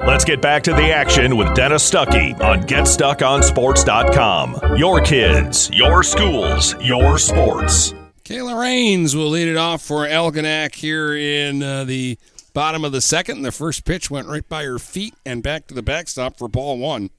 [0.06, 4.76] Let's get back to the action with Dennis Stuckey on GetStuckOnSports.com.
[4.76, 7.94] Your kids, your schools, your sports.
[8.24, 12.18] Kayla Rains will lead it off for Algonac here in uh, the
[12.52, 13.42] bottom of the second.
[13.42, 16.78] The first pitch went right by her feet and back to the backstop for ball
[16.78, 17.10] one.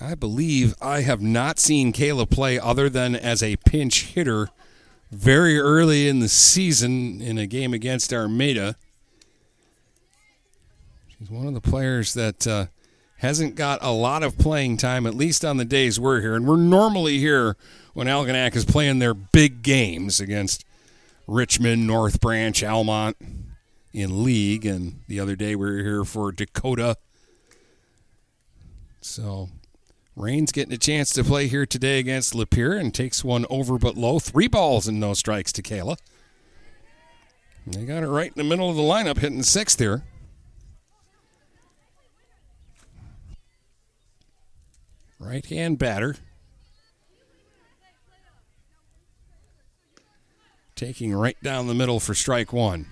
[0.00, 4.48] I believe I have not seen Kayla play other than as a pinch hitter
[5.10, 8.76] very early in the season in a game against Armada.
[11.08, 12.66] She's one of the players that uh,
[13.18, 16.34] hasn't got a lot of playing time, at least on the days we're here.
[16.34, 17.56] And we're normally here
[17.92, 20.64] when Algonac is playing their big games against
[21.26, 23.18] Richmond, North Branch, Almont
[23.92, 24.64] in league.
[24.64, 26.96] And the other day we were here for Dakota.
[29.02, 29.50] So
[30.20, 33.96] Rains getting a chance to play here today against Lapeer and takes one over but
[33.96, 34.18] low.
[34.18, 35.96] Three balls and no strikes to Kayla.
[37.66, 40.04] They got her right in the middle of the lineup, hitting sixth here.
[45.18, 46.16] Right hand batter.
[50.74, 52.84] Taking right down the middle for strike one.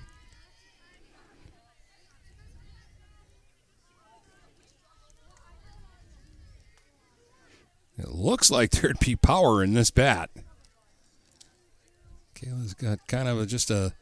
[7.99, 10.31] It looks like there'd be power in this bat.
[12.35, 13.93] Kayla's got kind of a, just a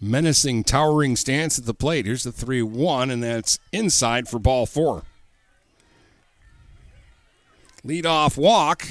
[0.00, 2.06] menacing, towering stance at the plate.
[2.06, 5.02] Here's the 3 1, and that's inside for ball four.
[7.84, 8.86] Lead off walk,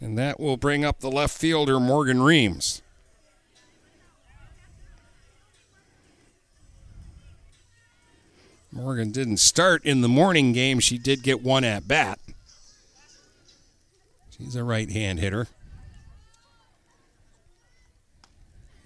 [0.00, 2.80] and that will bring up the left fielder, Morgan Reams.
[8.72, 10.78] Morgan didn't start in the morning game.
[10.78, 12.20] She did get one at bat.
[14.40, 15.48] She's a right hand hitter.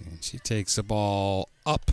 [0.04, 1.92] And she takes the ball up.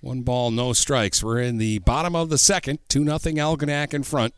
[0.00, 1.22] One ball, no strikes.
[1.22, 2.78] We're in the bottom of the second.
[2.88, 4.32] 2 0 Algonac in front.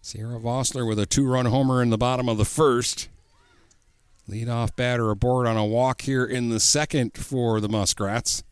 [0.00, 3.08] Sierra Vossler with a two run homer in the bottom of the first.
[4.28, 8.44] Leadoff batter aboard on a walk here in the second for the Muskrats.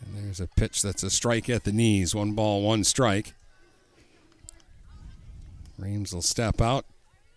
[0.00, 2.14] And there's a pitch that's a strike at the knees.
[2.14, 3.34] One ball, one strike.
[5.80, 6.84] Reams will step out,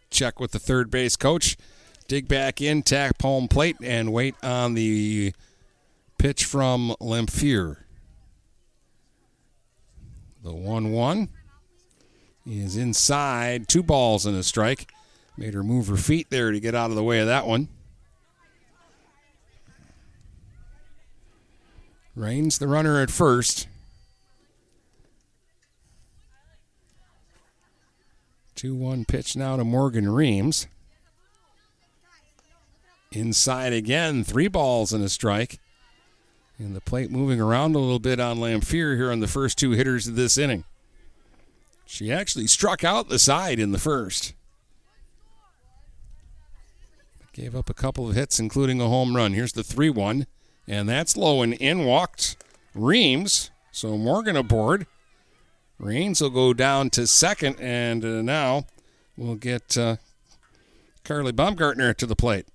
[0.10, 1.56] check with the third base coach,
[2.08, 5.34] dig back in, tap home plate, and wait on the
[6.18, 7.78] pitch from Lamphere.
[10.44, 11.30] The 1 1
[12.46, 14.92] is inside, two balls and a strike.
[15.38, 17.70] Made her move her feet there to get out of the way of that one.
[22.16, 23.68] Rains the runner at first.
[28.64, 30.68] 2 1 pitch now to Morgan Reams.
[33.12, 35.60] Inside again, three balls and a strike.
[36.58, 39.72] And the plate moving around a little bit on Lamphere here on the first two
[39.72, 40.64] hitters of this inning.
[41.86, 44.34] She actually struck out the side in the first.
[47.34, 49.34] Gave up a couple of hits, including a home run.
[49.34, 50.26] Here's the 3 1,
[50.70, 51.84] and that's low and in.
[51.84, 52.38] Walked
[52.74, 53.52] Reams.
[53.74, 54.88] So Morgan aboard.
[55.80, 58.66] Reams will go down to second, and uh, now
[59.18, 59.98] we'll get uh,
[61.04, 62.48] Carly Baumgartner to the plate.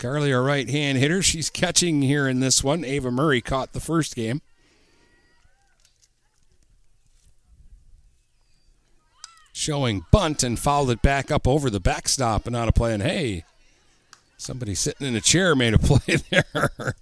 [0.00, 1.20] Carly, a right hand hitter.
[1.20, 2.84] She's catching here in this one.
[2.84, 4.40] Ava Murray caught the first game.
[9.52, 12.94] Showing bunt and fouled it back up over the backstop and out of play.
[12.94, 13.44] And hey,
[14.40, 16.94] somebody sitting in a chair made a play there.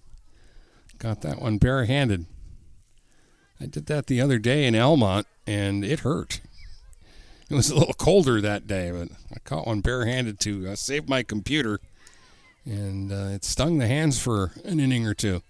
[0.99, 2.27] Got that one barehanded.
[3.61, 6.41] I did that the other day in Almont, and it hurt.
[7.51, 11.09] It was a little colder that day, but I caught one barehanded to uh, save
[11.09, 11.81] my computer
[12.69, 15.43] and uh, it stung the hands for an inning or two.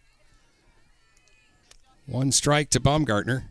[2.06, 3.50] One strike to Baumgartner.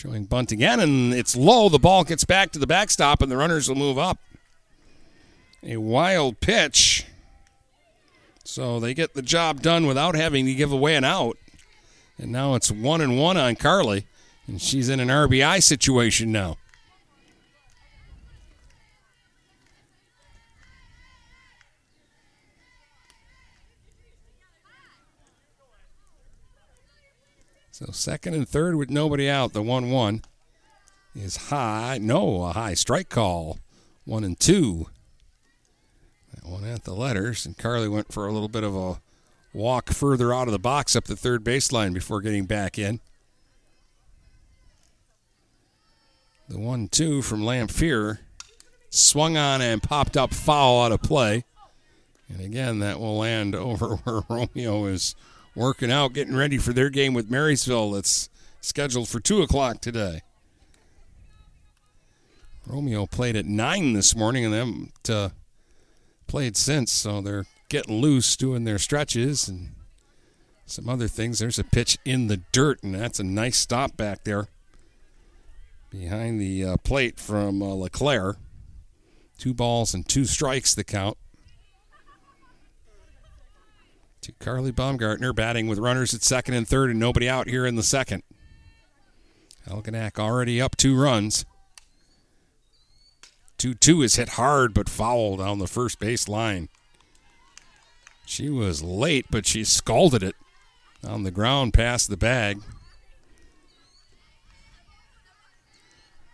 [0.00, 1.68] Showing bunt again, and it's low.
[1.68, 4.16] The ball gets back to the backstop, and the runners will move up.
[5.62, 7.04] A wild pitch.
[8.42, 11.36] So they get the job done without having to give away an out.
[12.16, 14.06] And now it's one and one on Carly,
[14.46, 16.56] and she's in an RBI situation now.
[27.80, 29.54] So second and third with nobody out.
[29.54, 30.22] The 1 1
[31.16, 31.98] is high.
[31.98, 33.58] No, a high strike call.
[34.04, 34.88] One and two.
[36.34, 37.46] That one at the letters.
[37.46, 39.00] And Carly went for a little bit of a
[39.54, 43.00] walk further out of the box up the third baseline before getting back in.
[46.50, 48.18] The 1 2 from Lamphere
[48.90, 51.44] swung on and popped up foul out of play.
[52.28, 55.14] And again, that will land over where Romeo is
[55.54, 58.28] working out, getting ready for their game with Marysville that's
[58.60, 60.22] scheduled for 2 o'clock today.
[62.66, 65.30] Romeo played at 9 this morning and them uh,
[66.26, 69.70] played since, so they're getting loose doing their stretches and
[70.66, 71.38] some other things.
[71.38, 74.48] There's a pitch in the dirt, and that's a nice stop back there
[75.90, 78.36] behind the uh, plate from uh, LeClaire.
[79.38, 81.16] Two balls and two strikes the count
[84.22, 87.76] to Carly Baumgartner batting with runners at second and third and nobody out here in
[87.76, 88.22] the second.
[89.66, 91.44] Algonac already up two runs.
[93.58, 96.68] 2 2 is hit hard but fouled down the first base line.
[98.24, 100.36] She was late, but she scalded it
[101.06, 102.62] on the ground past the bag.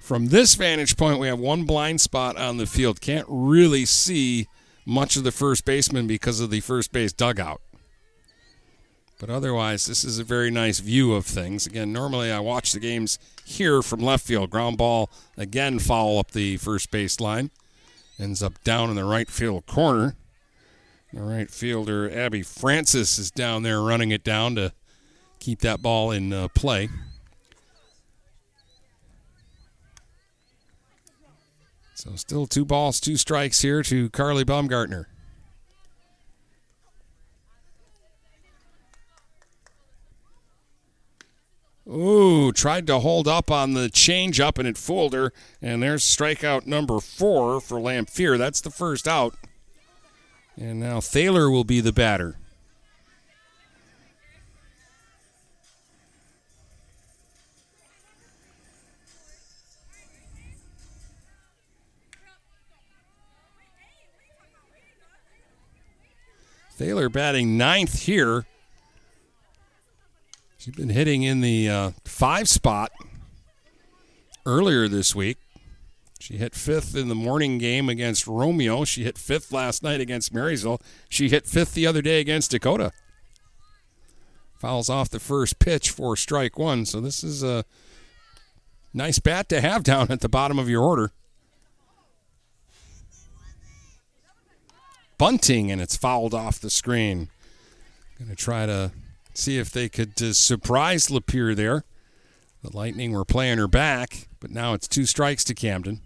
[0.01, 3.01] From this vantage point, we have one blind spot on the field.
[3.01, 4.47] Can't really see
[4.85, 7.61] much of the first baseman because of the first base dugout.
[9.19, 11.67] But otherwise, this is a very nice view of things.
[11.67, 14.51] Again, normally I watch the games here from left field.
[14.51, 17.51] Ground ball, again, foul up the first base line.
[18.19, 20.17] Ends up down in the right field corner.
[21.13, 24.73] The right fielder, Abby Francis, is down there running it down to
[25.39, 26.91] keep that ball in uh, play.
[31.95, 35.09] So still two balls, two strikes here to Carly Baumgartner.
[41.89, 45.33] Ooh, tried to hold up on the changeup and it fooled her.
[45.63, 48.37] And there's strikeout number four for Lamphere.
[48.37, 49.37] That's the first out.
[50.57, 52.39] And now Thaler will be the batter.
[66.73, 68.45] Thaler batting ninth here.
[70.67, 72.91] She's been hitting in the uh, five spot
[74.45, 75.39] earlier this week.
[76.19, 78.85] She hit fifth in the morning game against Romeo.
[78.85, 80.81] She hit fifth last night against Marysville.
[81.09, 82.91] She hit fifth the other day against Dakota.
[84.57, 86.85] Fouls off the first pitch for strike one.
[86.85, 87.65] So this is a
[88.93, 91.13] nice bat to have down at the bottom of your order.
[95.17, 97.29] Bunting, and it's fouled off the screen.
[98.19, 98.91] Going to try to
[99.37, 101.85] see if they could uh, surprise Lapeer there.
[102.63, 106.01] The Lightning were playing her back, but now it's two strikes to Camden.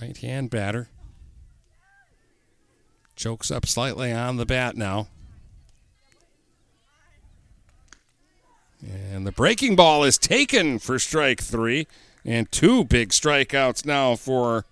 [0.00, 0.88] Right hand batter.
[3.16, 5.08] Chokes up slightly on the bat now.
[8.82, 11.86] And the breaking ball is taken for strike three.
[12.24, 14.64] And two big strikeouts now for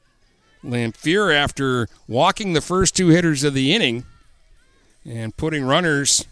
[0.64, 4.04] Lamphere after walking the first two hitters of the inning
[5.04, 6.26] and putting runners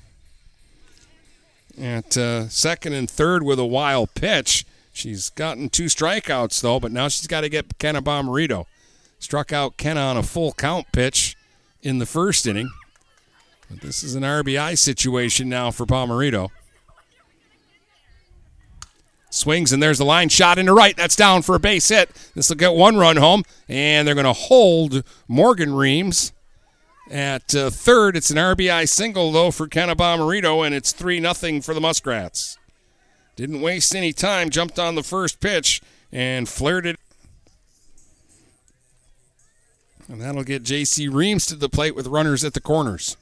[1.81, 4.65] at uh, second and third with a wild pitch.
[4.93, 8.67] She's gotten two strikeouts, though, but now she's got to get Kenna Bomarito.
[9.19, 11.37] Struck out Kenna on a full count pitch
[11.83, 12.71] in the first inning.
[13.69, 16.51] But this is an RBI situation now for Bomarito.
[19.31, 20.97] Swings and there's the line shot into right.
[20.97, 22.11] That's down for a base hit.
[22.35, 26.33] This will get one run home, and they're going to hold Morgan Reams
[27.11, 28.17] at uh, third.
[28.17, 32.59] It's an RBI single though for Kenna Bomarito, and it's three nothing for the Muskrats.
[33.37, 34.51] Didn't waste any time.
[34.51, 35.81] Jumped on the first pitch
[36.13, 36.99] and flared it.
[40.09, 41.09] And that'll get J.C.
[41.09, 43.17] Reams to the plate with runners at the corners.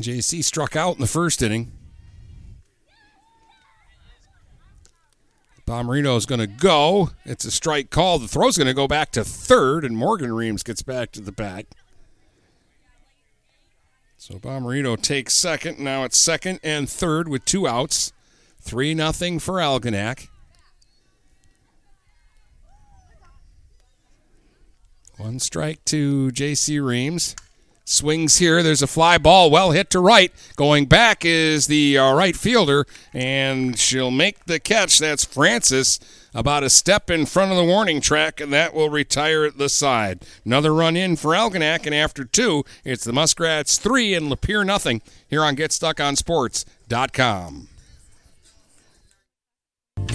[0.00, 1.72] JC struck out in the first inning.
[5.66, 7.10] Bomarito is going to go.
[7.24, 8.20] It's a strike call.
[8.20, 11.32] The throw's going to go back to third, and Morgan Reams gets back to the
[11.32, 11.66] bat.
[14.16, 15.80] So Bomarito takes second.
[15.80, 18.12] Now it's second and third with two outs.
[18.60, 20.28] 3 nothing for Algonac.
[25.16, 26.80] One strike to J.C.
[26.80, 27.36] Reams.
[27.88, 28.64] Swings here.
[28.64, 30.32] There's a fly ball, well hit to right.
[30.56, 32.84] Going back is the uh, right fielder,
[33.14, 34.98] and she'll make the catch.
[34.98, 36.00] That's Francis,
[36.34, 39.68] about a step in front of the warning track, and that will retire at the
[39.68, 40.26] side.
[40.44, 45.00] Another run in for Algonac, and after two, it's the Muskrats three and Lapeer nothing
[45.28, 47.68] here on GetStuckOnSports.com.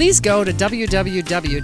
[0.00, 1.60] Please go to www.phasd.us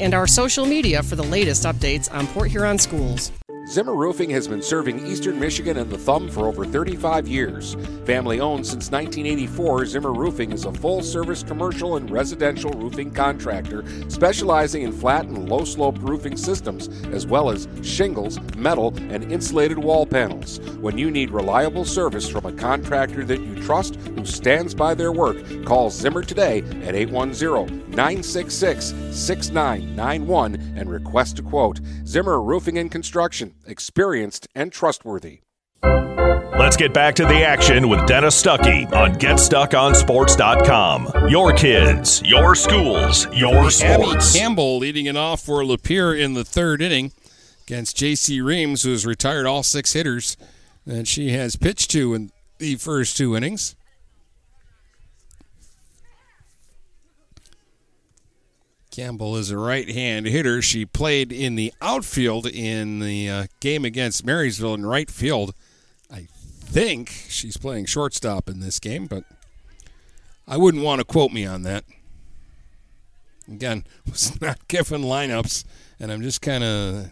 [0.00, 3.30] and our social media for the latest updates on Port Huron schools.
[3.68, 7.76] Zimmer Roofing has been serving Eastern Michigan and the Thumb for over 35 years.
[8.04, 13.84] Family owned since 1984, Zimmer Roofing is a full service commercial and residential roofing contractor
[14.08, 19.78] specializing in flat and low slope roofing systems, as well as shingles, metal, and insulated
[19.78, 20.60] wall panels.
[20.80, 25.36] When you need reliable service from a contractor that you trust stands by their work,
[25.64, 31.80] call Zimmer today at 810 966 6991 and request a quote.
[32.04, 35.40] Zimmer Roofing and Construction, experienced and trustworthy.
[36.58, 41.28] Let's get back to the action with Dennis Stuckey on GetStuckOnSports.com.
[41.28, 44.34] Your kids, your schools, your sports.
[44.34, 47.12] Abby Campbell leading it off for Lapeer in the third inning
[47.66, 48.40] against J.C.
[48.40, 50.38] Reams, who has retired all six hitters
[50.86, 53.76] that she has pitched to in the first two innings.
[58.96, 60.62] Campbell is a right hand hitter.
[60.62, 65.54] She played in the outfield in the uh, game against Marysville in right field.
[66.10, 69.24] I think she's playing shortstop in this game, but
[70.48, 71.84] I wouldn't want to quote me on that.
[73.46, 75.66] Again, was not given lineups,
[76.00, 77.10] and I'm just kind of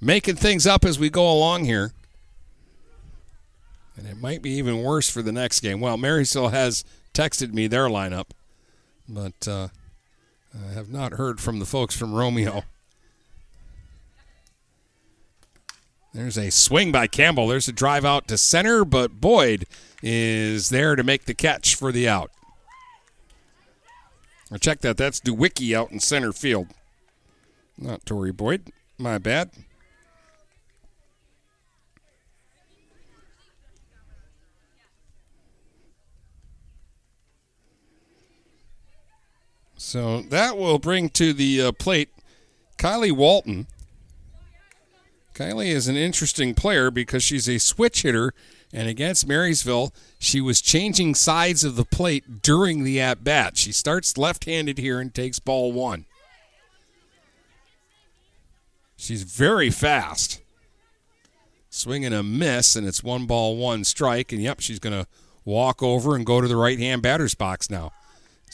[0.00, 1.90] making things up as we go along here.
[3.96, 5.80] And it might be even worse for the next game.
[5.80, 8.26] Well, Marysville has texted me their lineup,
[9.08, 9.48] but.
[9.48, 9.68] Uh,
[10.54, 12.62] I have not heard from the folks from Romeo.
[16.12, 17.48] There's a swing by Campbell.
[17.48, 19.66] There's a drive out to center, but Boyd
[20.00, 22.30] is there to make the catch for the out.
[24.52, 24.96] I check that.
[24.96, 26.68] That's DeWicki out in center field.
[27.76, 28.70] Not Tori Boyd.
[28.96, 29.50] My bad.
[39.84, 42.08] So that will bring to the uh, plate
[42.78, 43.66] Kylie Walton.
[45.34, 48.32] Kylie is an interesting player because she's a switch hitter,
[48.72, 53.58] and against Marysville, she was changing sides of the plate during the at bat.
[53.58, 56.06] She starts left handed here and takes ball one.
[58.96, 60.40] She's very fast.
[61.68, 64.32] Swing and a miss, and it's one ball, one strike.
[64.32, 65.06] And yep, she's going to
[65.44, 67.92] walk over and go to the right hand batter's box now.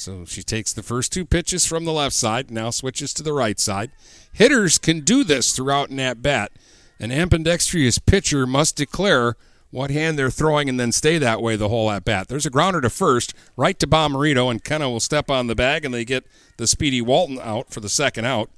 [0.00, 3.34] So she takes the first two pitches from the left side, now switches to the
[3.34, 3.90] right side.
[4.32, 6.52] Hitters can do this throughout an at bat.
[6.98, 9.36] An ambidextrous pitcher must declare
[9.70, 12.28] what hand they're throwing and then stay that way the whole at bat.
[12.28, 15.84] There's a grounder to first, right to Bomarito, and Kenna will step on the bag,
[15.84, 16.24] and they get
[16.56, 18.48] the speedy Walton out for the second out.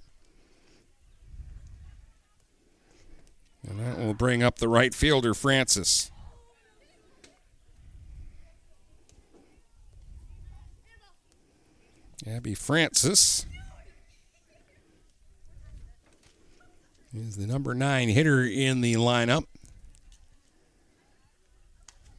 [3.68, 6.11] And that will bring up the right fielder, Francis.
[12.26, 13.46] Abby Francis
[17.12, 19.44] is the number nine hitter in the lineup.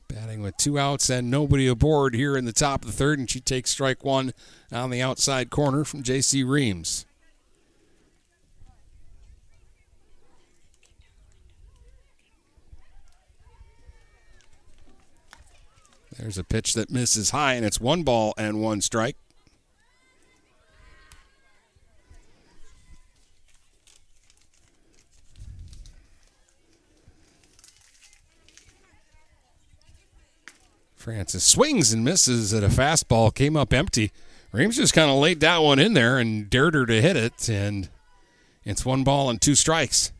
[0.09, 3.29] Batting with two outs and nobody aboard here in the top of the third, and
[3.29, 4.33] she takes strike one
[4.71, 6.43] on the outside corner from J.C.
[6.43, 7.05] Reams.
[16.19, 19.15] There's a pitch that misses high, and it's one ball and one strike.
[31.03, 34.13] Francis swings and misses at a fastball, came up empty.
[34.53, 37.49] Reams just kind of laid that one in there and dared her to hit it,
[37.49, 37.89] and
[38.63, 40.13] it's one ball and two strikes.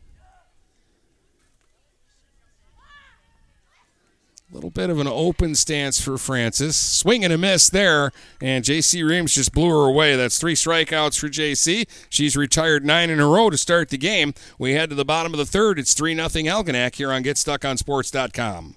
[4.50, 6.76] A little bit of an open stance for Francis.
[6.76, 8.12] Swing and a miss there,
[8.42, 10.16] and JC Reams just blew her away.
[10.16, 11.88] That's three strikeouts for JC.
[12.10, 14.34] She's retired nine in a row to start the game.
[14.58, 15.78] We head to the bottom of the third.
[15.78, 18.76] It's 3 0 Algonac here on GetStuckOnSports.com.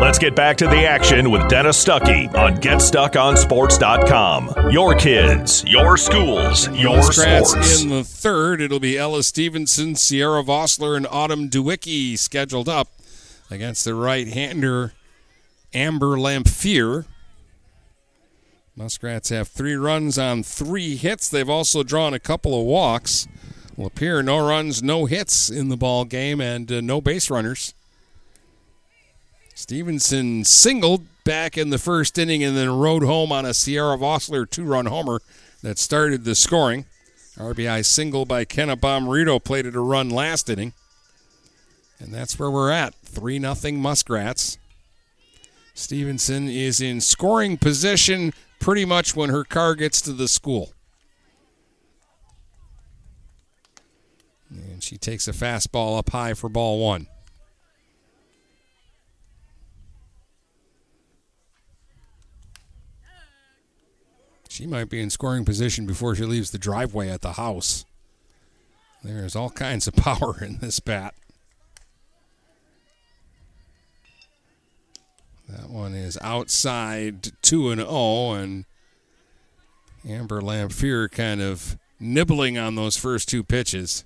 [0.00, 4.70] Let's get back to the action with Dennis Stuckey on GetStuckOnSports.com.
[4.70, 7.82] Your kids, your schools, your sports.
[7.82, 8.60] in the third.
[8.60, 12.88] It'll be Ella Stevenson, Sierra Vossler, and Autumn Dewicki scheduled up
[13.50, 14.94] against the right-hander
[15.72, 17.04] Amber Lamphere.
[18.76, 21.28] Muskrats have three runs on three hits.
[21.28, 23.28] They've also drawn a couple of walks.
[23.78, 27.74] Lapeer, no runs, no hits in the ball game, and uh, no base runners.
[29.54, 34.48] Stevenson singled back in the first inning and then rode home on a Sierra Vossler
[34.48, 35.20] two-run homer
[35.62, 36.86] that started the scoring.
[37.36, 40.72] RBI single by Kenna Bomarito plated a run last inning.
[41.98, 42.94] And that's where we're at.
[42.96, 44.58] 3 nothing Muskrats.
[45.72, 50.72] Stevenson is in scoring position pretty much when her car gets to the school.
[54.50, 57.06] And she takes a fastball up high for ball one.
[64.54, 67.84] She might be in scoring position before she leaves the driveway at the house.
[69.02, 71.16] There's all kinds of power in this bat.
[75.48, 78.64] That one is outside 2 and 0 and
[80.08, 84.04] Amber Lamphere kind of nibbling on those first two pitches.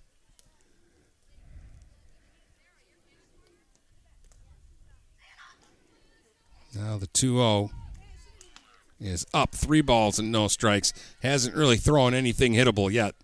[6.75, 7.71] Now the 2 0
[9.01, 10.93] is up three balls and no strikes.
[11.23, 13.15] Hasn't really thrown anything hittable yet.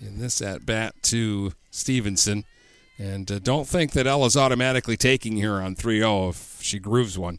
[0.00, 2.44] In this at bat to Stevenson.
[2.98, 7.18] And uh, don't think that Ella's automatically taking here on 3 0 if she grooves
[7.18, 7.38] one.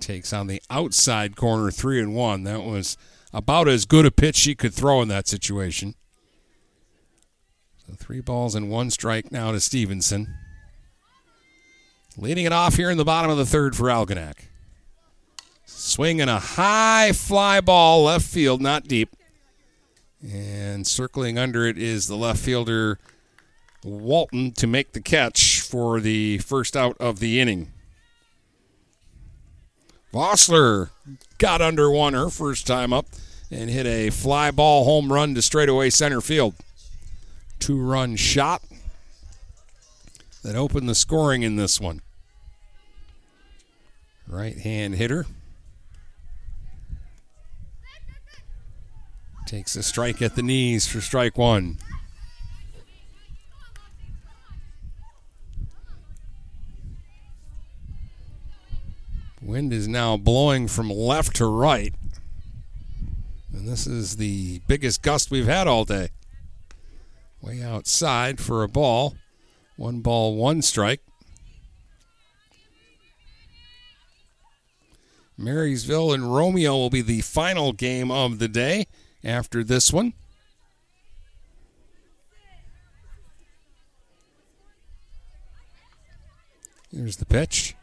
[0.00, 2.44] Takes on the outside corner, 3 and 1.
[2.44, 2.96] That was
[3.32, 5.94] about as good a pitch she could throw in that situation.
[7.88, 10.34] So three balls and one strike now to Stevenson.
[12.18, 14.34] Leading it off here in the bottom of the third for Algonac.
[15.64, 19.16] Swinging a high fly ball left field, not deep.
[20.22, 22.98] And circling under it is the left fielder
[23.82, 27.72] Walton to make the catch for the first out of the inning.
[30.12, 30.90] Vossler
[31.38, 33.06] got under one her first time up
[33.50, 36.54] and hit a fly ball home run to straightaway center field.
[37.58, 38.62] Two run shot
[40.42, 42.00] that opened the scoring in this one.
[44.26, 45.26] Right hand hitter.
[49.46, 51.78] Takes a strike at the knees for strike one.
[59.40, 61.94] Wind is now blowing from left to right.
[63.50, 66.10] And this is the biggest gust we've had all day.
[67.40, 69.14] Way outside for a ball.
[69.76, 71.00] One ball, one strike.
[75.36, 78.88] Marysville and Romeo will be the final game of the day
[79.22, 80.14] after this one.
[86.90, 87.76] Here's the pitch.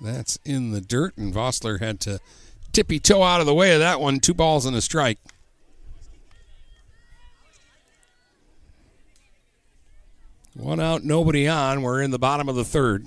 [0.00, 2.18] That's in the dirt, and Vossler had to
[2.72, 4.18] tippy toe out of the way of that one.
[4.18, 5.18] Two balls and a strike.
[10.54, 11.82] One out, nobody on.
[11.82, 13.06] We're in the bottom of the third.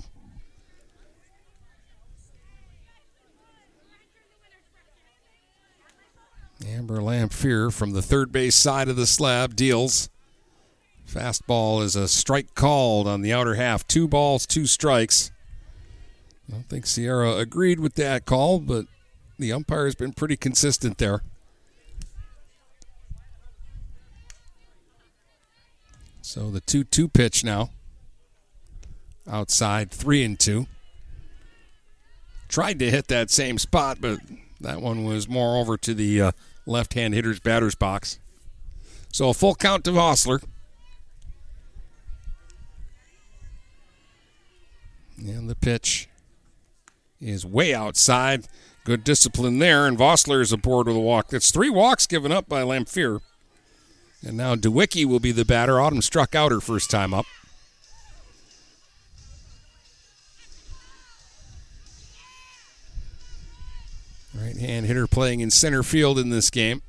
[6.66, 10.10] Amber Lamphere from the third base side of the slab deals.
[11.08, 13.86] Fastball is a strike called on the outer half.
[13.86, 15.30] Two balls, two strikes.
[16.48, 18.86] I don't think Sierra agreed with that call, but
[19.38, 21.22] the umpire has been pretty consistent there.
[26.38, 27.70] So the 2 2 pitch now.
[29.28, 30.68] Outside, 3 and 2.
[32.48, 34.20] Tried to hit that same spot, but
[34.60, 36.32] that one was more over to the uh,
[36.64, 38.20] left hand hitter's batter's box.
[39.12, 40.40] So a full count to Vossler.
[45.18, 46.08] And the pitch
[47.20, 48.46] is way outside.
[48.84, 51.30] Good discipline there, and Vossler is aboard with a walk.
[51.30, 53.22] That's three walks given up by Lamphere.
[54.26, 55.80] And now DeWicki will be the batter.
[55.80, 57.26] Autumn struck out her first time up.
[64.34, 66.82] Right hand hitter playing in center field in this game.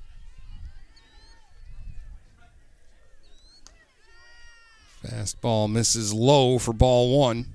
[5.04, 7.48] Fastball misses low for ball one.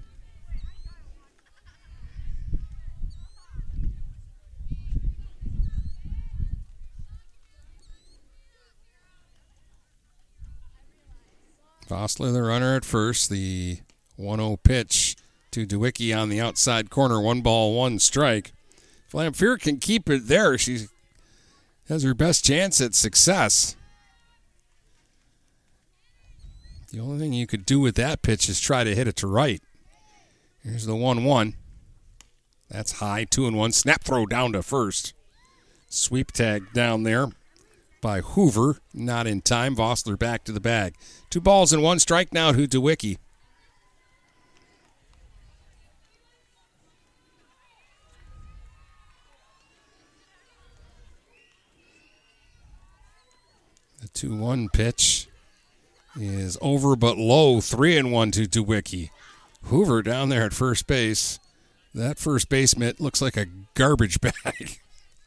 [11.89, 13.31] Vossler, the runner at first.
[13.31, 13.79] The
[14.17, 15.17] 1 0 pitch
[15.51, 17.21] to DeWicki on the outside corner.
[17.21, 18.53] One ball, one strike.
[19.13, 20.87] If can keep it there, she
[21.89, 23.77] has her best chance at success.
[26.91, 29.27] The only thing you could do with that pitch is try to hit it to
[29.27, 29.63] right.
[30.63, 31.55] Here's the 1 1.
[32.71, 33.73] That's high, 2 and 1.
[33.73, 35.13] Snap throw down to first.
[35.89, 37.31] Sweep tag down there
[38.05, 38.77] by Hoover.
[38.93, 39.75] Not in time.
[39.75, 40.95] Vossler back to the bag.
[41.31, 43.17] Two balls and one strike now to DeWicki.
[54.03, 55.27] The 2 1 pitch
[56.21, 57.63] is over but low.
[57.63, 59.09] 3 and 1 to DeWicki.
[59.63, 61.39] Hoover down there at first base.
[61.95, 64.81] That first baseman looks like a garbage bag.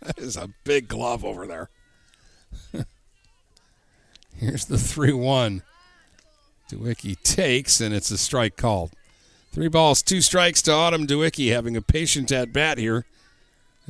[0.03, 1.71] that is a big glove over there.
[4.37, 5.61] Here's the 3 1.
[6.71, 8.91] DeWicki takes, and it's a strike called.
[9.53, 13.05] Three balls, two strikes to Autumn DeWicki, having a patient at bat here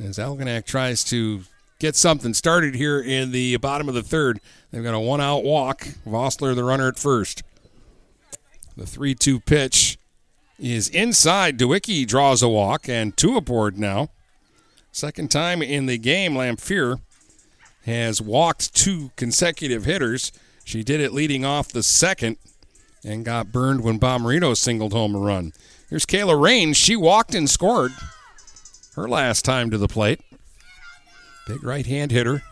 [0.02, 1.42] as Algonac tries to
[1.78, 4.40] get something started here in the bottom of the third.
[4.70, 5.88] They've got a one out walk.
[6.06, 7.42] Vossler, the runner at first.
[8.76, 9.98] The 3 2 pitch
[10.58, 11.58] is inside.
[11.58, 14.08] DeWicki draws a walk and two aboard now.
[14.92, 17.00] Second time in the game, Lamphere
[17.88, 20.30] has walked two consecutive hitters.
[20.64, 22.36] She did it leading off the second
[23.02, 25.52] and got burned when Bomarito singled home a run.
[25.88, 26.74] Here's Kayla Rain.
[26.74, 27.92] She walked and scored
[28.94, 30.20] her last time to the plate.
[31.46, 32.42] Big right hand hitter.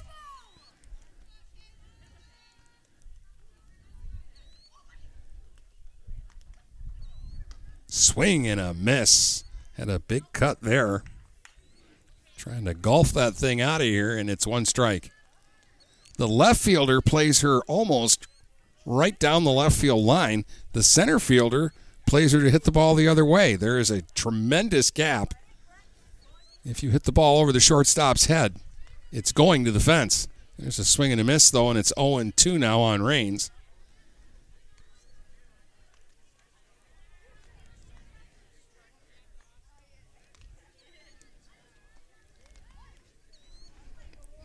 [7.86, 9.44] Swing and a miss.
[9.76, 11.02] Had a big cut there.
[12.38, 15.10] Trying to golf that thing out of here, and it's one strike.
[16.16, 18.26] The left fielder plays her almost
[18.84, 20.44] right down the left field line.
[20.72, 21.72] The center fielder
[22.06, 23.56] plays her to hit the ball the other way.
[23.56, 25.34] There is a tremendous gap.
[26.64, 28.56] If you hit the ball over the shortstop's head,
[29.12, 30.28] it's going to the fence.
[30.58, 33.50] There's a swing and a miss, though, and it's 0 2 now on Rains.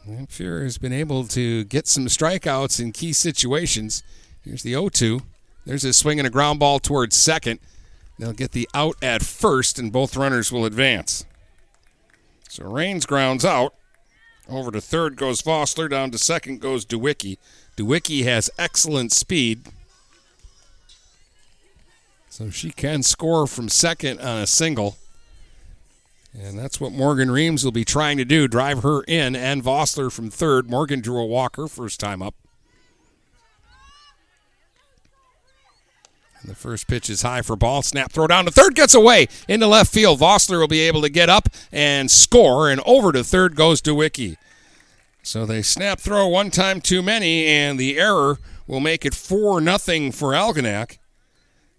[0.08, 4.02] Lamphere has been able to get some strikeouts in key situations.
[4.43, 5.22] Here's the 0 2.
[5.66, 7.60] There's a swing and a ground ball towards second.
[8.18, 11.26] They'll get the out at first, and both runners will advance.
[12.49, 13.76] So Rains grounds out.
[14.49, 15.89] Over to third goes Vossler.
[15.89, 17.38] Down to second goes DeWicki.
[17.78, 19.68] DeWicki has excellent speed.
[22.30, 24.97] So she can score from second on a single.
[26.34, 30.12] And that's what Morgan Reams will be trying to do drive her in and Vossler
[30.12, 30.70] from third.
[30.70, 32.36] Morgan drew a walker first time up.
[36.42, 37.84] And the first pitch is high for ball.
[37.84, 40.20] Snap throw down to third, gets away into left field.
[40.20, 44.38] Vossler will be able to get up and score, and over to third goes DeWicki.
[45.22, 49.62] So they snap throw one time too many, and the error will make it 4
[49.62, 50.98] nothing for Algonac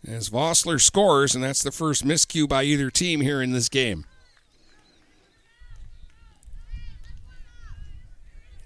[0.07, 4.05] as Vossler scores, and that's the first miscue by either team here in this game.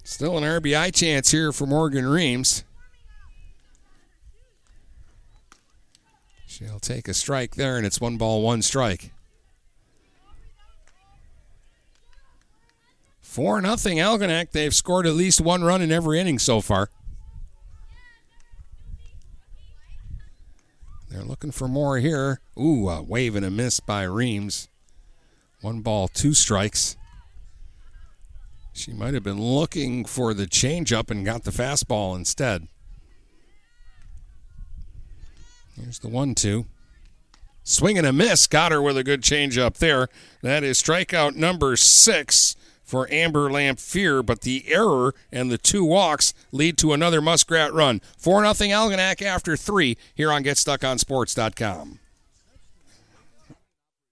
[0.07, 2.63] Still an RBI chance here for Morgan Reams.
[6.47, 9.11] She'll take a strike there, and it's one ball, one strike.
[13.21, 14.53] Four nothing Algonac.
[14.53, 16.89] They've scored at least one run in every inning so far.
[21.11, 22.41] They're looking for more here.
[22.57, 24.69] Ooh, a wave and a miss by Reams.
[25.63, 26.97] One ball, two strikes.
[28.77, 32.69] She might have been looking for the changeup and got the fastball instead.
[35.81, 36.67] Here's the one two.
[37.65, 38.47] Swing and a miss.
[38.47, 40.09] Got her with a good changeup there.
[40.43, 42.55] That is strikeout number six
[42.85, 48.01] for Amber Lamphere, but the error and the two walks lead to another Muskrat run.
[48.19, 51.99] 4 0 Algonac after three here on GetStuckOnSports.com.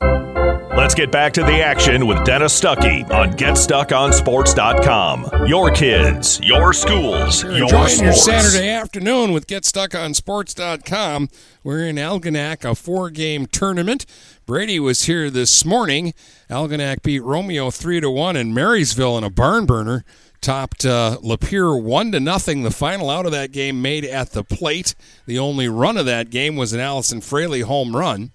[0.00, 5.46] Let's get back to the action with Dennis Stuckey on GetStuckOnSports.com.
[5.46, 8.00] Your kids, your schools, your sports.
[8.00, 11.28] your Saturday afternoon with GetStuckOnSports.com.
[11.64, 14.04] We're in Algonac, a four-game tournament.
[14.44, 16.12] Brady was here this morning.
[16.50, 20.04] Algonac beat Romeo three to one, and Marysville in a barn burner
[20.42, 22.62] topped uh, Lapeer one to nothing.
[22.62, 24.94] The final out of that game made at the plate.
[25.24, 28.30] The only run of that game was an Allison Fraley home run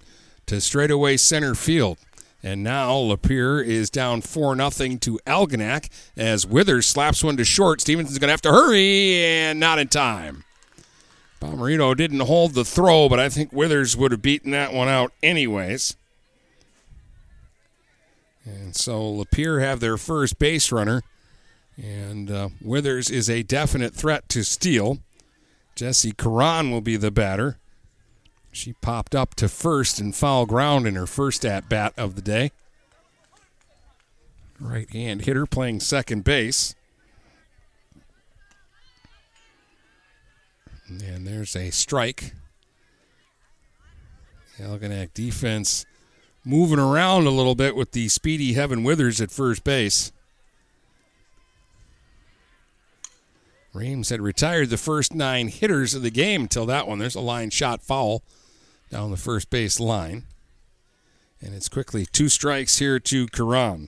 [0.52, 1.98] to straightaway center field.
[2.44, 7.80] And now Lapeer is down 4 0 to Algonac as Withers slaps one to short.
[7.80, 10.44] Stevenson's going to have to hurry and not in time.
[11.40, 15.14] Bomarito didn't hold the throw, but I think Withers would have beaten that one out
[15.24, 15.96] anyways.
[18.44, 21.02] And so Lapeer have their first base runner,
[21.82, 25.00] and uh, Withers is a definite threat to steal.
[25.76, 27.58] Jesse Karan will be the batter.
[28.52, 32.22] She popped up to first and foul ground in her first at bat of the
[32.22, 32.52] day.
[34.60, 36.76] Right hand hitter playing second base.
[40.88, 42.34] And there's a strike.
[44.58, 45.86] The Algonac defense
[46.44, 50.12] moving around a little bit with the speedy Heaven Withers at first base.
[53.74, 57.00] Reams had retired the first nine hitters of the game until that one.
[57.00, 58.22] There's a line shot foul
[58.92, 60.26] down the first base line.
[61.42, 63.88] And it's quickly two strikes here to Karan.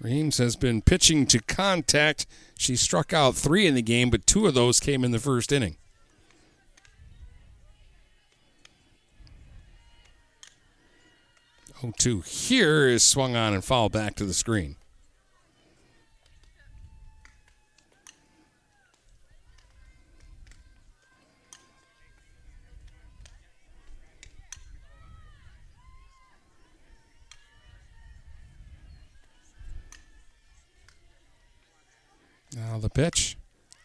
[0.00, 2.26] Reams has been pitching to contact.
[2.56, 5.52] She struck out three in the game, but two of those came in the first
[5.52, 5.76] inning.
[11.84, 14.76] Oh, two here is swung on and fouled back to the screen.
[32.54, 33.36] Now the pitch.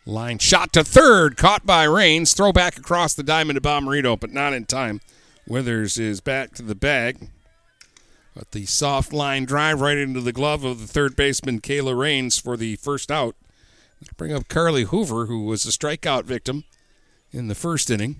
[0.05, 2.33] Line shot to third, caught by Rains.
[2.33, 5.01] Throw back across the diamond to Bomarito, but not in time.
[5.45, 7.29] Withers is back to the bag.
[8.33, 12.37] But the soft line drive right into the glove of the third baseman, Kayla Rains,
[12.37, 13.35] for the first out.
[14.15, 16.63] Bring up Carly Hoover, who was a strikeout victim
[17.31, 18.17] in the first inning.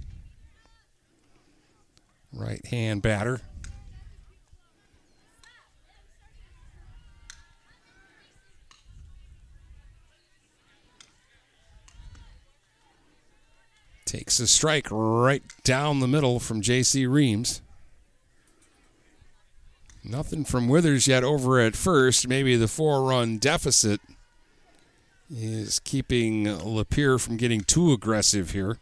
[2.34, 3.42] Right hand batter.
[14.08, 17.06] Takes a strike right down the middle from J.C.
[17.06, 17.62] Reams.
[20.02, 22.26] Nothing from Withers yet over at first.
[22.26, 24.00] Maybe the four run deficit
[25.30, 28.78] is keeping Lapeer from getting too aggressive here.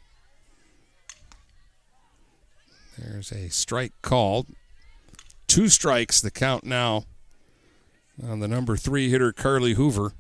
[2.96, 4.46] There's a strike called.
[5.48, 7.06] Two strikes, the count now
[8.24, 10.14] on the number three hitter, Carly Hoover.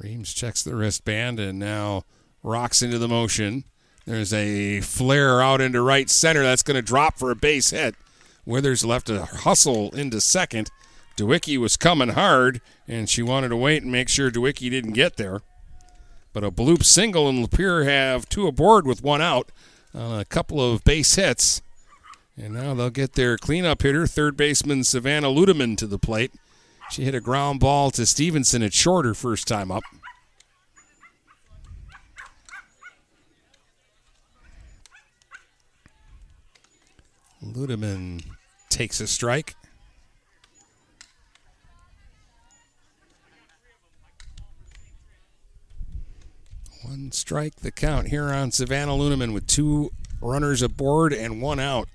[0.00, 2.04] Reams checks the wristband and now
[2.42, 3.64] rocks into the motion.
[4.06, 6.42] There's a flare out into right center.
[6.42, 7.94] That's going to drop for a base hit.
[8.46, 10.70] Withers left a hustle into second.
[11.16, 15.16] DeWicki was coming hard, and she wanted to wait and make sure DeWicki didn't get
[15.16, 15.42] there.
[16.32, 19.52] But a bloop single and Lapeer have two aboard with one out
[19.94, 21.60] on a couple of base hits.
[22.36, 26.32] And now they'll get their cleanup hitter, third baseman Savannah Ludeman, to the plate.
[26.90, 29.84] She hit a ground ball to Stevenson at short her first time up.
[37.42, 38.24] Ludeman
[38.68, 39.54] takes a strike.
[46.82, 49.90] One strike the count here on Savannah Ludeman with two
[50.20, 51.88] runners aboard and one out.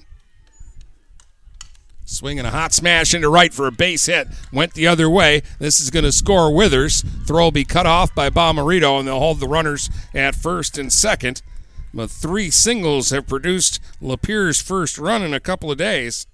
[2.07, 4.27] Swinging a hot smash into right for a base hit.
[4.53, 5.41] Went the other way.
[5.57, 7.01] This is going to score Withers.
[7.25, 10.93] Throw will be cut off by Bomarito, and they'll hold the runners at first and
[10.93, 11.41] second.
[11.95, 16.27] But three singles have produced Lapeer's first run in a couple of days.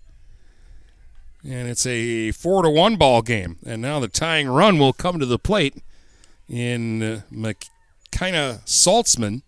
[1.43, 3.57] And it's a four to one ball game.
[3.65, 5.77] And now the tying run will come to the plate
[6.49, 9.43] in uh, McKenna Saltzman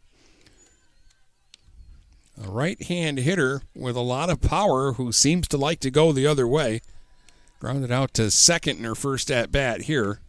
[2.42, 6.12] a right hand hitter with a lot of power who seems to like to go
[6.12, 6.82] the other way.
[7.60, 10.20] Grounded out to second in her first at bat here.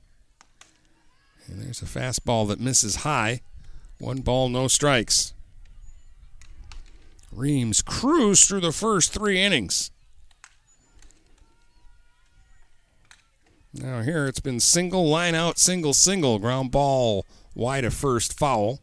[1.46, 3.40] And there's a fastball that misses high.
[3.98, 5.34] One ball, no strikes.
[7.32, 9.90] Reams cruised through the first three innings.
[13.72, 16.38] Now here it's been single, line out, single, single.
[16.38, 18.80] Ground ball wide of first, foul.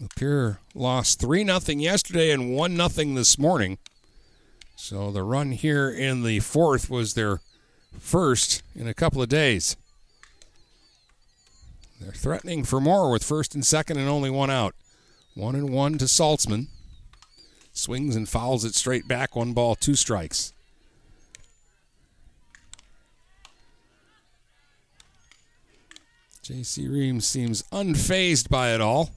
[0.00, 3.78] Lapeer lost 3 0 yesterday and 1 0 this morning.
[4.76, 7.40] So the run here in the fourth was their
[7.98, 9.76] first in a couple of days.
[12.00, 14.74] They're threatening for more with first and second and only one out.
[15.34, 16.68] One and one to Saltzman.
[17.72, 19.34] Swings and fouls it straight back.
[19.34, 20.52] One ball, two strikes.
[26.42, 26.88] J.C.
[26.88, 29.10] Reams seems unfazed by it all.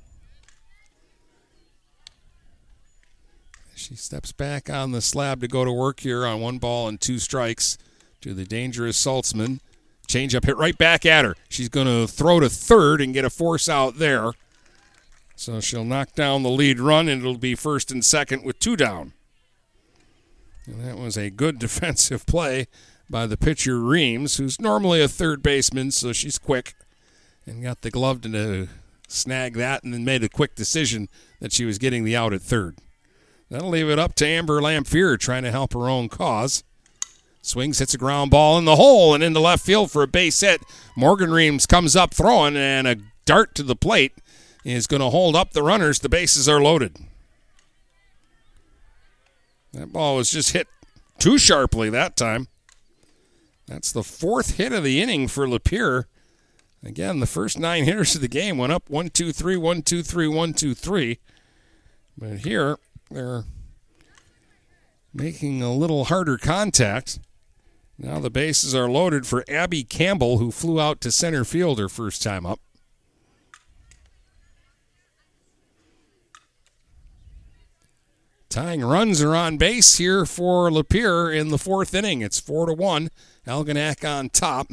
[3.81, 7.01] She steps back on the slab to go to work here on one ball and
[7.01, 7.79] two strikes
[8.21, 9.59] to the dangerous Saltzman.
[10.07, 11.35] Change up hit right back at her.
[11.49, 14.33] She's going to throw to third and get a force out there.
[15.35, 18.75] So she'll knock down the lead run, and it'll be first and second with two
[18.75, 19.13] down.
[20.67, 22.67] And that was a good defensive play
[23.09, 26.75] by the pitcher Reams, who's normally a third baseman, so she's quick
[27.47, 28.67] and got the glove to
[29.07, 31.09] snag that and then made a quick decision
[31.39, 32.77] that she was getting the out at third.
[33.51, 36.63] That'll leave it up to Amber Lamphere trying to help her own cause.
[37.41, 40.39] Swings, hits a ground ball in the hole and into left field for a base
[40.39, 40.61] hit.
[40.95, 42.95] Morgan Reams comes up throwing, and a
[43.25, 44.13] dart to the plate
[44.63, 45.99] is going to hold up the runners.
[45.99, 46.95] The bases are loaded.
[49.73, 50.67] That ball was just hit
[51.19, 52.47] too sharply that time.
[53.67, 56.05] That's the fourth hit of the inning for Lapeer.
[56.85, 60.03] Again, the first nine hitters of the game went up 1 2 3, 1 2
[60.03, 61.19] 3, 1 2 3.
[62.17, 62.77] But here,
[63.11, 63.43] they're
[65.13, 67.19] making a little harder contact.
[67.97, 71.89] Now the bases are loaded for Abby Campbell, who flew out to center field her
[71.89, 72.59] first time up.
[78.49, 82.21] Tying runs are on base here for Lapeer in the fourth inning.
[82.21, 83.09] It's four to one.
[83.47, 84.67] Algonac on top,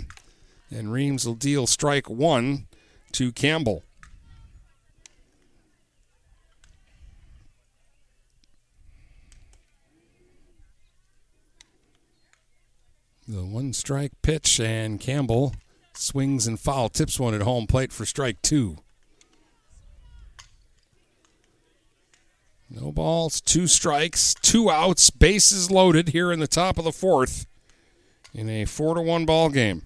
[0.69, 2.67] and Reams will deal strike one
[3.13, 3.85] to Campbell.
[13.31, 15.55] The one strike pitch, and Campbell
[15.93, 18.79] swings and foul, tips one at home plate for strike two.
[22.71, 27.47] No balls, two strikes, two outs, bases loaded here in the top of the fourth
[28.33, 29.83] in a four to one ball game.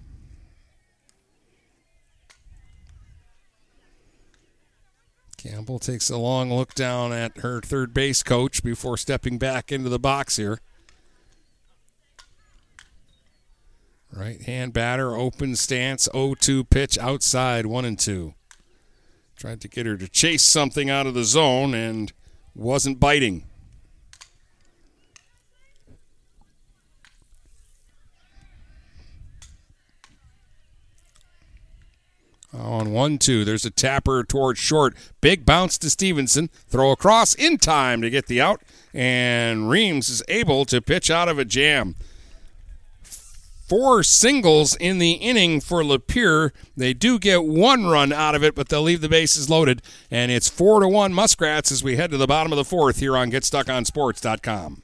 [5.35, 9.89] Campbell takes a long look down at her third base coach before stepping back into
[9.89, 10.59] the box here.
[14.15, 18.35] Right hand batter, open stance, 0 2 pitch outside, 1 and 2.
[19.35, 22.13] Tried to get her to chase something out of the zone and
[22.53, 23.45] wasn't biting.
[32.53, 34.95] On 1 2, there's a tapper towards short.
[35.21, 36.51] Big bounce to Stevenson.
[36.67, 38.61] Throw across in time to get the out.
[38.93, 41.95] And Reams is able to pitch out of a jam
[43.73, 46.51] four singles in the inning for Lapeer.
[46.77, 49.81] They do get one run out of it, but they'll leave the bases loaded.
[50.11, 52.99] And it's four to one Muskrats as we head to the bottom of the fourth
[52.99, 54.83] here on GetStuckOnSports.com.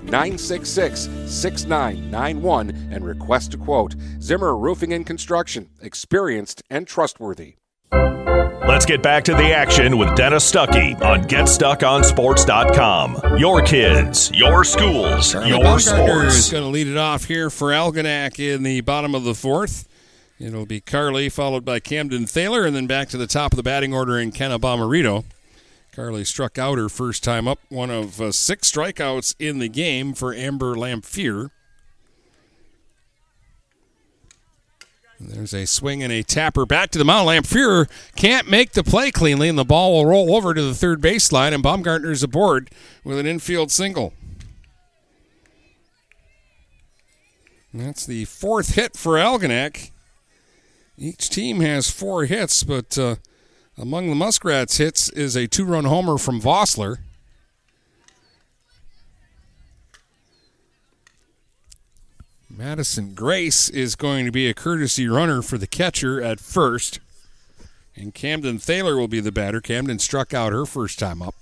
[0.11, 3.95] 966 6991 and request a quote.
[4.21, 7.55] Zimmer Roofing and Construction, experienced and trustworthy.
[8.67, 13.37] Let's get back to the action with Dennis Stuckey on GetStuckOnSports.com.
[13.37, 16.51] Your kids, your schools, Charlie your Baumgartner is sports.
[16.51, 19.89] going to lead it off here for Algonac in the bottom of the fourth.
[20.39, 23.63] It'll be Carly, followed by Camden Thaler, and then back to the top of the
[23.63, 25.25] batting order in Kenna Bomarito.
[25.91, 30.13] Carly struck out her first time up, one of uh, six strikeouts in the game
[30.13, 31.51] for Amber Lamphere.
[35.19, 37.27] There's a swing and a tapper back to the mound.
[37.27, 41.01] Lamphere can't make the play cleanly, and the ball will roll over to the third
[41.01, 42.71] baseline, and Baumgartner's aboard
[43.03, 44.13] with an infield single.
[47.73, 49.91] That's the fourth hit for Algonac.
[50.97, 53.15] Each team has four hits, but uh,
[53.77, 56.97] among the Muskrats' hits is a two run homer from Vossler.
[62.49, 66.99] Madison Grace is going to be a courtesy runner for the catcher at first.
[67.95, 69.61] And Camden Thaler will be the batter.
[69.61, 71.35] Camden struck out her first time up.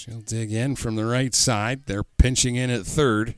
[0.00, 1.84] She'll dig in from the right side.
[1.84, 3.34] They're pinching in at third.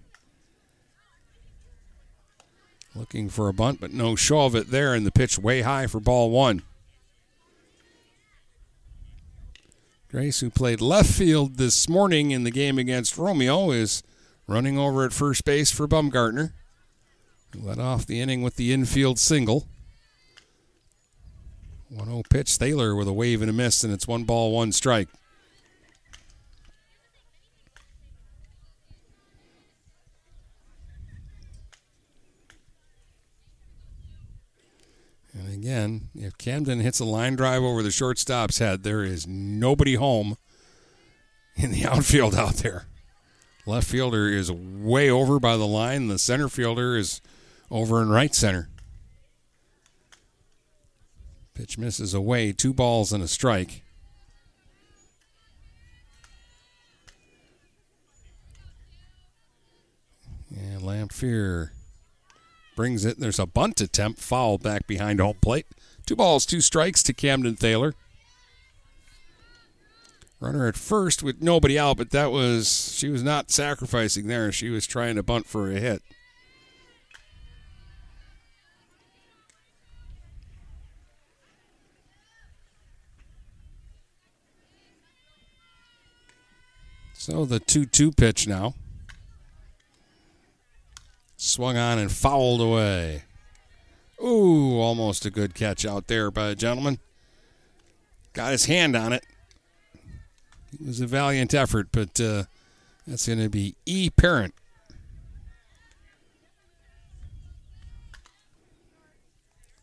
[2.94, 5.88] Looking for a bunt, but no show of it there, and the pitch way high
[5.88, 6.62] for ball one.
[10.08, 14.04] Grace, who played left field this morning in the game against Romeo, is
[14.46, 16.54] running over at first base for Baumgartner.
[17.56, 19.66] Led off the inning with the infield single.
[21.88, 22.54] 1 0 pitch.
[22.54, 25.08] Thaler with a wave and a miss, and it's one ball, one strike.
[35.34, 39.94] And again, if Camden hits a line drive over the shortstop's head, there is nobody
[39.94, 40.36] home
[41.54, 42.86] in the outfield out there.
[43.64, 46.08] Left fielder is way over by the line.
[46.08, 47.20] The center fielder is
[47.70, 48.70] over in right center.
[51.54, 52.50] Pitch misses away.
[52.50, 53.84] Two balls and a strike.
[60.50, 61.70] And Lamphere
[62.82, 63.20] brings it.
[63.20, 65.66] There's a bunt attempt, foul back behind home plate.
[66.04, 67.94] Two balls, two strikes to Camden Thaler.
[70.40, 74.50] Runner at first with nobody out, but that was she was not sacrificing there.
[74.50, 76.02] She was trying to bunt for a hit.
[87.12, 88.74] So the 2 2 pitch now.
[91.44, 93.24] Swung on and fouled away.
[94.22, 97.00] Ooh, almost a good catch out there by a gentleman.
[98.32, 99.26] Got his hand on it.
[100.72, 102.44] It was a valiant effort, but uh,
[103.08, 104.08] that's going to be E.
[104.08, 104.54] Parent.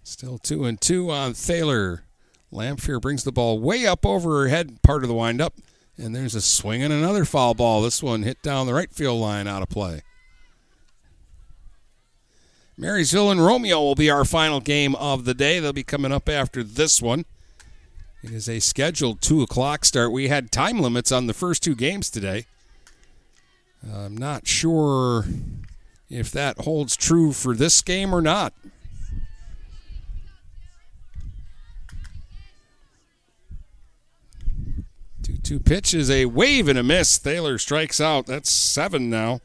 [0.01, 2.05] Still two and two on Thaler.
[2.53, 5.55] Lamphere brings the ball way up over her head, part of the windup,
[5.97, 7.81] and there's a swing and another foul ball.
[7.81, 10.03] This one hit down the right field line out of play.
[12.79, 15.59] Marysville and Romeo will be our final game of the day.
[15.59, 17.25] They'll be coming up after this one.
[18.23, 20.13] It is a scheduled 2 o'clock start.
[20.13, 22.45] We had time limits on the first two games today.
[23.93, 25.25] I'm not sure
[26.09, 28.53] if that holds true for this game or not.
[35.21, 37.17] Two two pitches, a wave and a miss.
[37.17, 38.25] Thaler strikes out.
[38.25, 39.41] That's seven now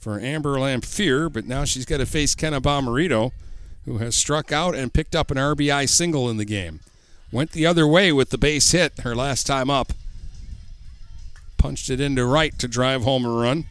[0.00, 3.32] for Amber Lamphere, but now she's got to face Kenna Bomarito,
[3.84, 6.80] who has struck out and picked up an RBI single in the game.
[7.30, 9.92] Went the other way with the base hit her last time up.
[11.58, 13.66] Punched it into right to drive home a run.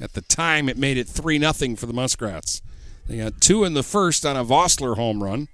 [0.00, 2.62] At the time, it made it 3 0 for the Muskrats.
[3.08, 5.48] They got two in the first on a Vossler home run.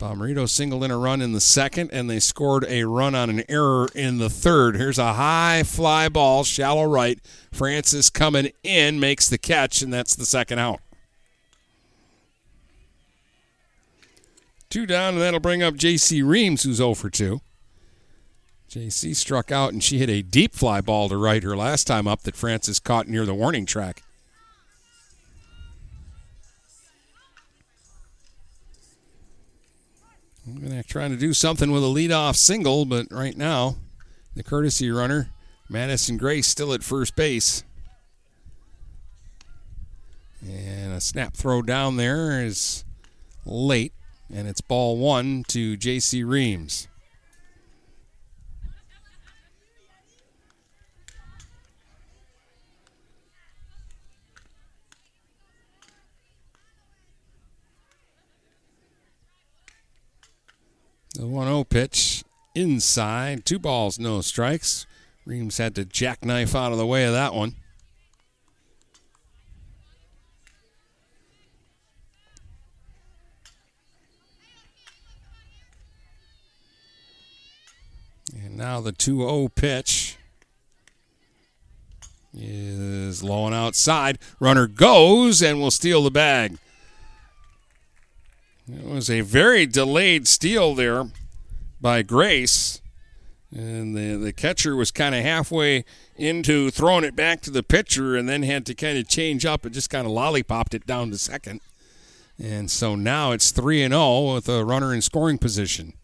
[0.00, 3.44] Bomarito singled in a run in the second, and they scored a run on an
[3.50, 4.76] error in the third.
[4.76, 7.20] Here's a high fly ball, shallow right.
[7.52, 10.80] Francis coming in, makes the catch, and that's the second out.
[14.70, 16.22] Two down, and that'll bring up J.C.
[16.22, 17.40] Reams, who's 0 for 2.
[18.68, 19.12] J.C.
[19.12, 22.22] struck out, and she hit a deep fly ball to right her last time up
[22.22, 24.02] that Francis caught near the warning track.
[30.50, 33.76] I'm going to try to do something with a leadoff single, but right now,
[34.34, 35.30] the courtesy runner,
[35.68, 37.62] Madison Grace, still at first base.
[40.44, 42.84] And a snap throw down there is
[43.46, 43.92] late,
[44.32, 46.24] and it's ball one to J.C.
[46.24, 46.88] Reams.
[61.14, 62.22] The 1 0 pitch
[62.54, 63.44] inside.
[63.44, 64.86] Two balls, no strikes.
[65.26, 67.56] Reams had to jackknife out of the way of that one.
[78.32, 80.16] And now the 2 0 pitch
[82.32, 84.18] is low and outside.
[84.38, 86.56] Runner goes and will steal the bag.
[88.72, 91.06] It was a very delayed steal there
[91.80, 92.80] by Grace.
[93.52, 95.84] And the, the catcher was kind of halfway
[96.16, 99.64] into throwing it back to the pitcher and then had to kind of change up
[99.64, 101.60] and just kind of lollipopped it down to second.
[102.38, 105.94] And so now it's 3 and 0 with a runner in scoring position.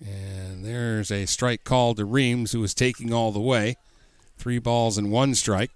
[0.00, 3.76] And there's a strike call to Reams, who was taking all the way.
[4.38, 5.70] Three balls and one strike.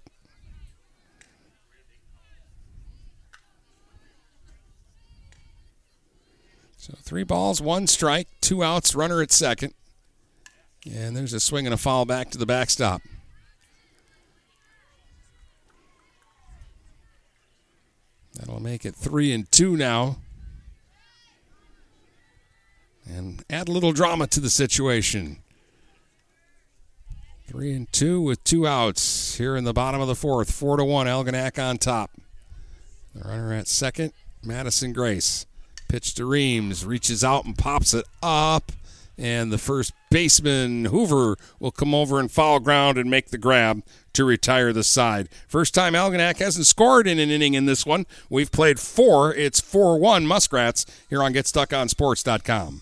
[6.83, 9.73] So three balls, one strike, two outs, runner at second.
[10.85, 13.01] And there's a swing and a foul back to the backstop.
[18.33, 20.17] That'll make it three and two now.
[23.07, 25.37] And add a little drama to the situation.
[27.47, 30.51] Three and two with two outs here in the bottom of the fourth.
[30.51, 32.11] Four to one, Algonac on top.
[33.15, 34.11] The runner at second,
[34.43, 35.45] Madison Grace.
[35.93, 38.71] Pitch to Reams, reaches out and pops it up.
[39.15, 43.83] And the first baseman, Hoover, will come over and foul ground and make the grab
[44.13, 45.29] to retire the side.
[45.47, 48.07] First time Algonac hasn't scored in an inning in this one.
[48.27, 49.35] We've played four.
[49.35, 52.81] It's 4 1 Muskrats here on GetStuckOnSports.com.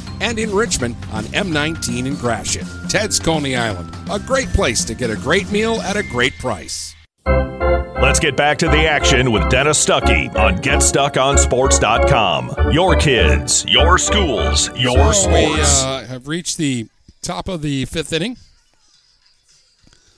[0.21, 2.65] and in Richmond on M19 in Gratiot.
[2.89, 6.95] Ted's Coney Island, a great place to get a great meal at a great price.
[7.25, 12.71] Let's get back to the action with Dennis Stuckey on GetStuckOnSports.com.
[12.71, 15.83] Your kids, your schools, your So we sports.
[15.83, 16.87] uh, have reached the
[17.21, 18.37] top of the fifth inning.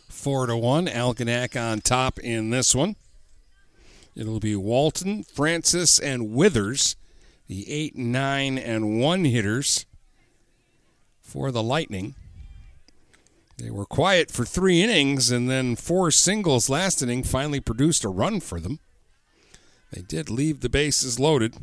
[0.07, 0.87] Four to one.
[0.87, 2.95] Algonac on top in this one.
[4.15, 6.95] It'll be Walton, Francis, and Withers,
[7.47, 9.85] the eight, nine, and one hitters
[11.33, 12.13] for the Lightning.
[13.57, 18.09] They were quiet for three innings, and then four singles last inning finally produced a
[18.09, 18.79] run for them.
[19.91, 21.55] They did leave the bases loaded.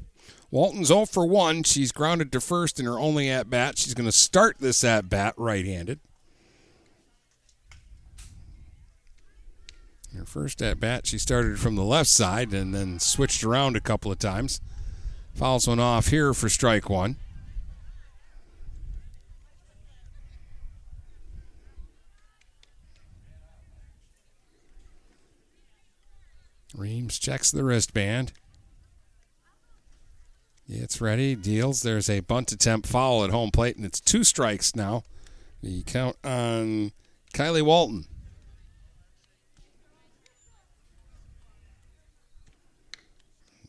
[0.51, 1.63] Walton's 0 for 1.
[1.63, 3.79] She's grounded to first in her only at bat.
[3.79, 6.01] She's going to start this at bat right handed.
[10.17, 13.81] Her first at bat, she started from the left side and then switched around a
[13.81, 14.61] couple of times.
[15.35, 17.17] Fouls one off here for strike one.
[26.81, 28.33] Reams checks the wristband.
[30.67, 31.35] It's ready.
[31.35, 31.83] Deals.
[31.83, 35.03] There's a bunt attempt foul at home plate, and it's two strikes now.
[35.63, 36.93] The count on
[37.35, 38.07] Kylie Walton.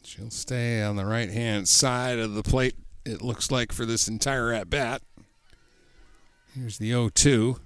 [0.04, 2.76] She'll stay on the right hand side of the plate,
[3.06, 5.02] it looks like, for this entire at bat.
[6.56, 7.60] Here's the 0 2.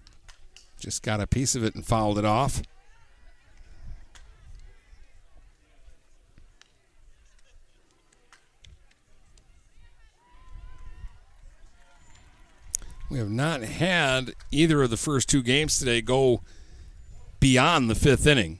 [0.79, 2.61] Just got a piece of it and fouled it off.
[13.09, 16.41] We have not had either of the first two games today go
[17.39, 18.59] beyond the fifth inning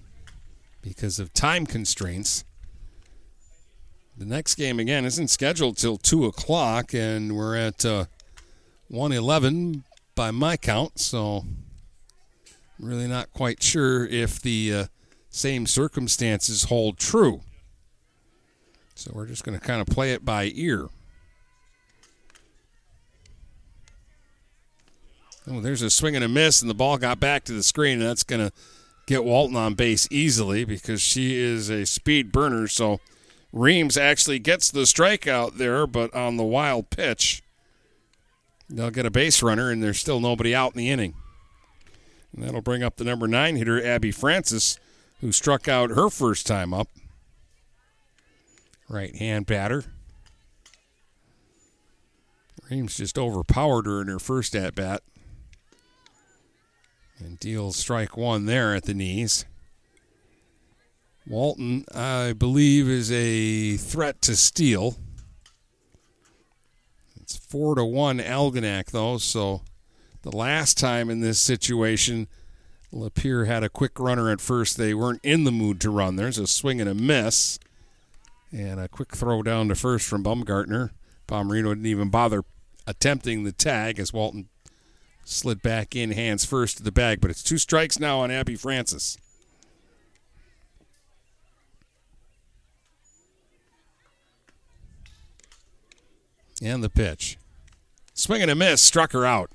[0.82, 2.44] because of time constraints.
[4.18, 8.06] The next game again isn't scheduled till two o'clock, and we're at uh,
[8.88, 11.00] one eleven by my count.
[11.00, 11.44] So,
[12.80, 14.86] I'm really not quite sure if the uh,
[15.30, 17.42] same circumstances hold true.
[18.94, 20.88] So we're just going to kind of play it by ear.
[25.48, 28.02] Oh, there's a swing and a miss, and the ball got back to the screen.
[28.02, 28.54] And that's going to
[29.06, 32.68] get Walton on base easily because she is a speed burner.
[32.68, 33.00] So
[33.54, 37.44] Reams actually gets the strikeout there, but on the wild pitch,
[38.70, 41.14] they'll get a base runner, and there's still nobody out in the inning.
[42.34, 44.80] And that'll bring up the number nine hitter, Abby Francis,
[45.22, 46.90] who struck out her first time up.
[48.90, 49.86] Right hand batter.
[52.70, 55.02] Reams just overpowered her in her first at bat.
[57.26, 59.46] And deals strike one there at the knees.
[61.26, 64.98] Walton, I believe, is a threat to steal.
[67.20, 69.64] It's four to one Algonac, though, so
[70.22, 72.28] the last time in this situation,
[72.94, 74.78] Lapeer had a quick runner at first.
[74.78, 76.18] They weren't in the mood to run.
[76.18, 77.58] There's a swing and a miss.
[78.52, 80.92] And a quick throw down to first from Baumgartner.
[81.28, 82.44] Bomarito didn't even bother
[82.86, 84.48] attempting the tag as Walton
[85.26, 87.20] slid back in hands first to the bag.
[87.20, 89.18] But it's two strikes now on Abby Francis.
[96.62, 97.38] And the pitch.
[98.14, 99.52] Swing and a miss, struck her out.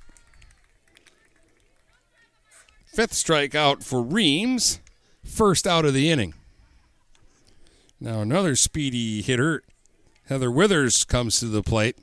[2.85, 4.79] Fifth strikeout for Reams,
[5.23, 6.35] first out of the inning.
[7.99, 9.63] Now another speedy hitter,
[10.25, 11.97] Heather Withers, comes to the plate.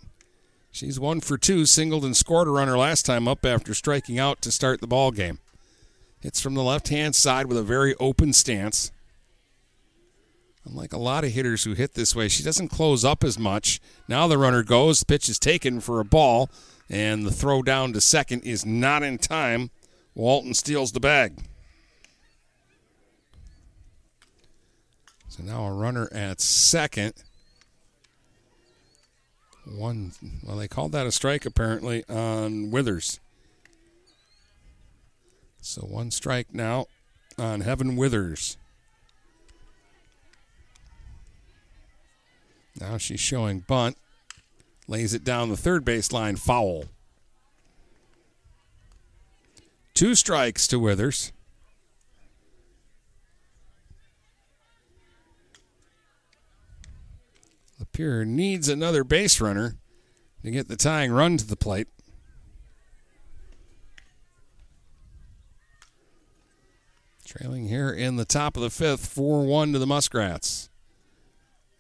[0.79, 4.41] She's one for two, singled and scored a runner last time up after striking out
[4.43, 5.41] to start the ball game.
[6.21, 8.93] Hits from the left-hand side with a very open stance.
[10.65, 13.81] Unlike a lot of hitters who hit this way, she doesn't close up as much.
[14.07, 16.49] Now the runner goes, pitch is taken for a ball,
[16.89, 19.73] and the throw down to second is not in time.
[20.15, 21.43] Walton steals the bag.
[25.29, 27.15] So now a runner at second.
[29.77, 30.13] One,
[30.43, 33.21] well, they called that a strike apparently on Withers.
[35.61, 36.87] So one strike now
[37.37, 38.57] on Heaven Withers.
[42.81, 43.97] Now she's showing bunt.
[44.87, 46.87] Lays it down the third baseline, foul.
[49.93, 51.33] Two strikes to Withers.
[57.99, 59.77] Lapeer needs another base runner
[60.43, 61.89] to get the tying run to the plate.
[67.25, 70.71] Trailing here in the top of the fifth, 4 1 to the Muskrats.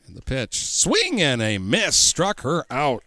[0.06, 3.02] And the pitch, swing and a miss, struck her out.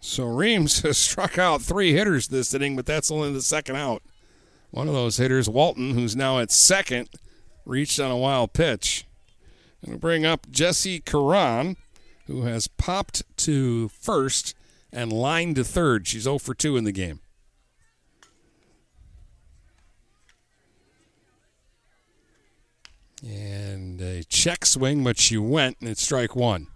[0.00, 4.02] So Reams has struck out three hitters this inning, but that's only the second out.
[4.70, 7.08] One of those hitters, Walton, who's now at second,
[7.64, 9.07] reached on a wild pitch.
[9.82, 11.76] And we bring up Jesse Karan,
[12.26, 14.54] who has popped to first
[14.92, 16.06] and lined to third.
[16.06, 17.20] She's 0 for 2 in the game.
[23.26, 26.68] And a check swing, but she went, and it's strike one.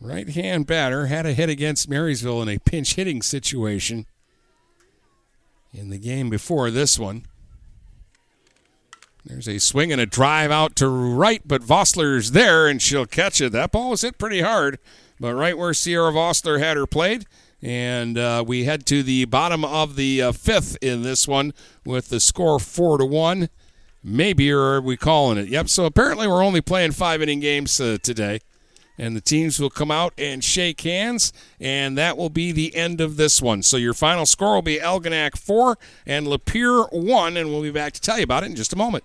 [0.00, 4.06] Right hand batter had a hit against Marysville in a pinch hitting situation
[5.72, 7.24] in the game before this one.
[9.24, 13.40] There's a swing and a drive out to right, but Vossler's there and she'll catch
[13.40, 13.52] it.
[13.52, 14.78] That ball was hit pretty hard,
[15.18, 17.24] but right where Sierra Vossler had her played.
[17.62, 21.54] And uh, we head to the bottom of the uh, fifth in this one
[21.86, 23.48] with the score four to one.
[24.02, 25.48] Maybe are we calling it?
[25.48, 25.70] Yep.
[25.70, 28.40] So apparently we're only playing five inning games uh, today
[28.98, 33.00] and the teams will come out and shake hands, and that will be the end
[33.00, 33.62] of this one.
[33.62, 35.76] So your final score will be Algonac 4
[36.06, 38.76] and Lapeer 1, and we'll be back to tell you about it in just a
[38.76, 39.04] moment.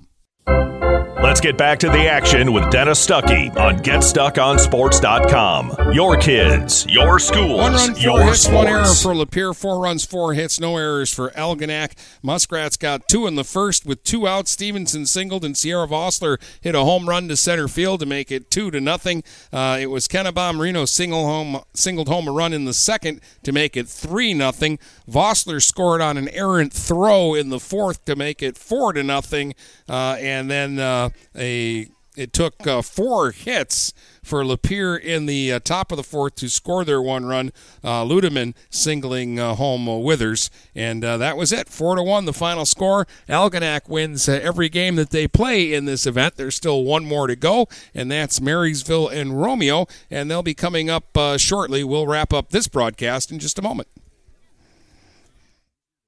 [0.47, 5.93] Let's get back to the action with Dennis Stuckey on GetStuckOnSports.com.
[5.93, 8.55] Your kids, your schools, One run, four your hits, sports.
[8.55, 9.55] one error for Lapeer.
[9.55, 11.93] Four runs, four hits, no errors for Algonac.
[12.23, 14.49] Muskrats got two in the first with two outs.
[14.51, 18.49] Stevenson singled and Sierra Vossler hit a home run to center field to make it
[18.49, 19.23] two to nothing.
[19.53, 23.51] Uh, it was Kennebom Reno single home singled home a run in the second to
[23.51, 24.79] make it three nothing.
[25.09, 29.53] Vossler scored on an errant throw in the fourth to make it four to nothing,
[29.87, 31.87] uh, and then uh, a
[32.17, 36.49] it took uh, four hits for Lapeer in the uh, top of the fourth to
[36.49, 37.51] score their one run.
[37.83, 41.69] Uh, Ludeman singling uh, home uh, Withers, and uh, that was it.
[41.69, 43.07] Four to one, the final score.
[43.29, 46.35] Algonac wins uh, every game that they play in this event.
[46.35, 50.89] There's still one more to go, and that's Marysville and Romeo, and they'll be coming
[50.89, 51.83] up shortly.
[51.83, 53.87] We'll wrap up this broadcast in just a moment.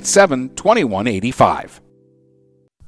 [0.00, 1.80] 987 2185.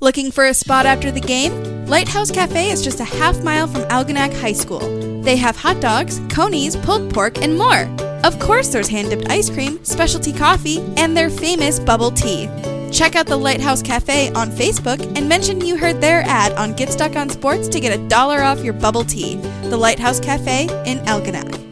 [0.00, 1.86] Looking for a spot after the game?
[1.86, 4.80] Lighthouse Cafe is just a half mile from Algonac High School.
[5.22, 7.84] They have hot dogs, conies, pulled pork, and more.
[8.24, 12.48] Of course, there's hand dipped ice cream, specialty coffee, and their famous bubble tea.
[12.90, 16.90] Check out the Lighthouse Cafe on Facebook and mention you heard their ad on Get
[16.90, 19.36] Stuck on Sports to get a dollar off your bubble tea.
[19.70, 21.71] The Lighthouse Cafe in Algonac.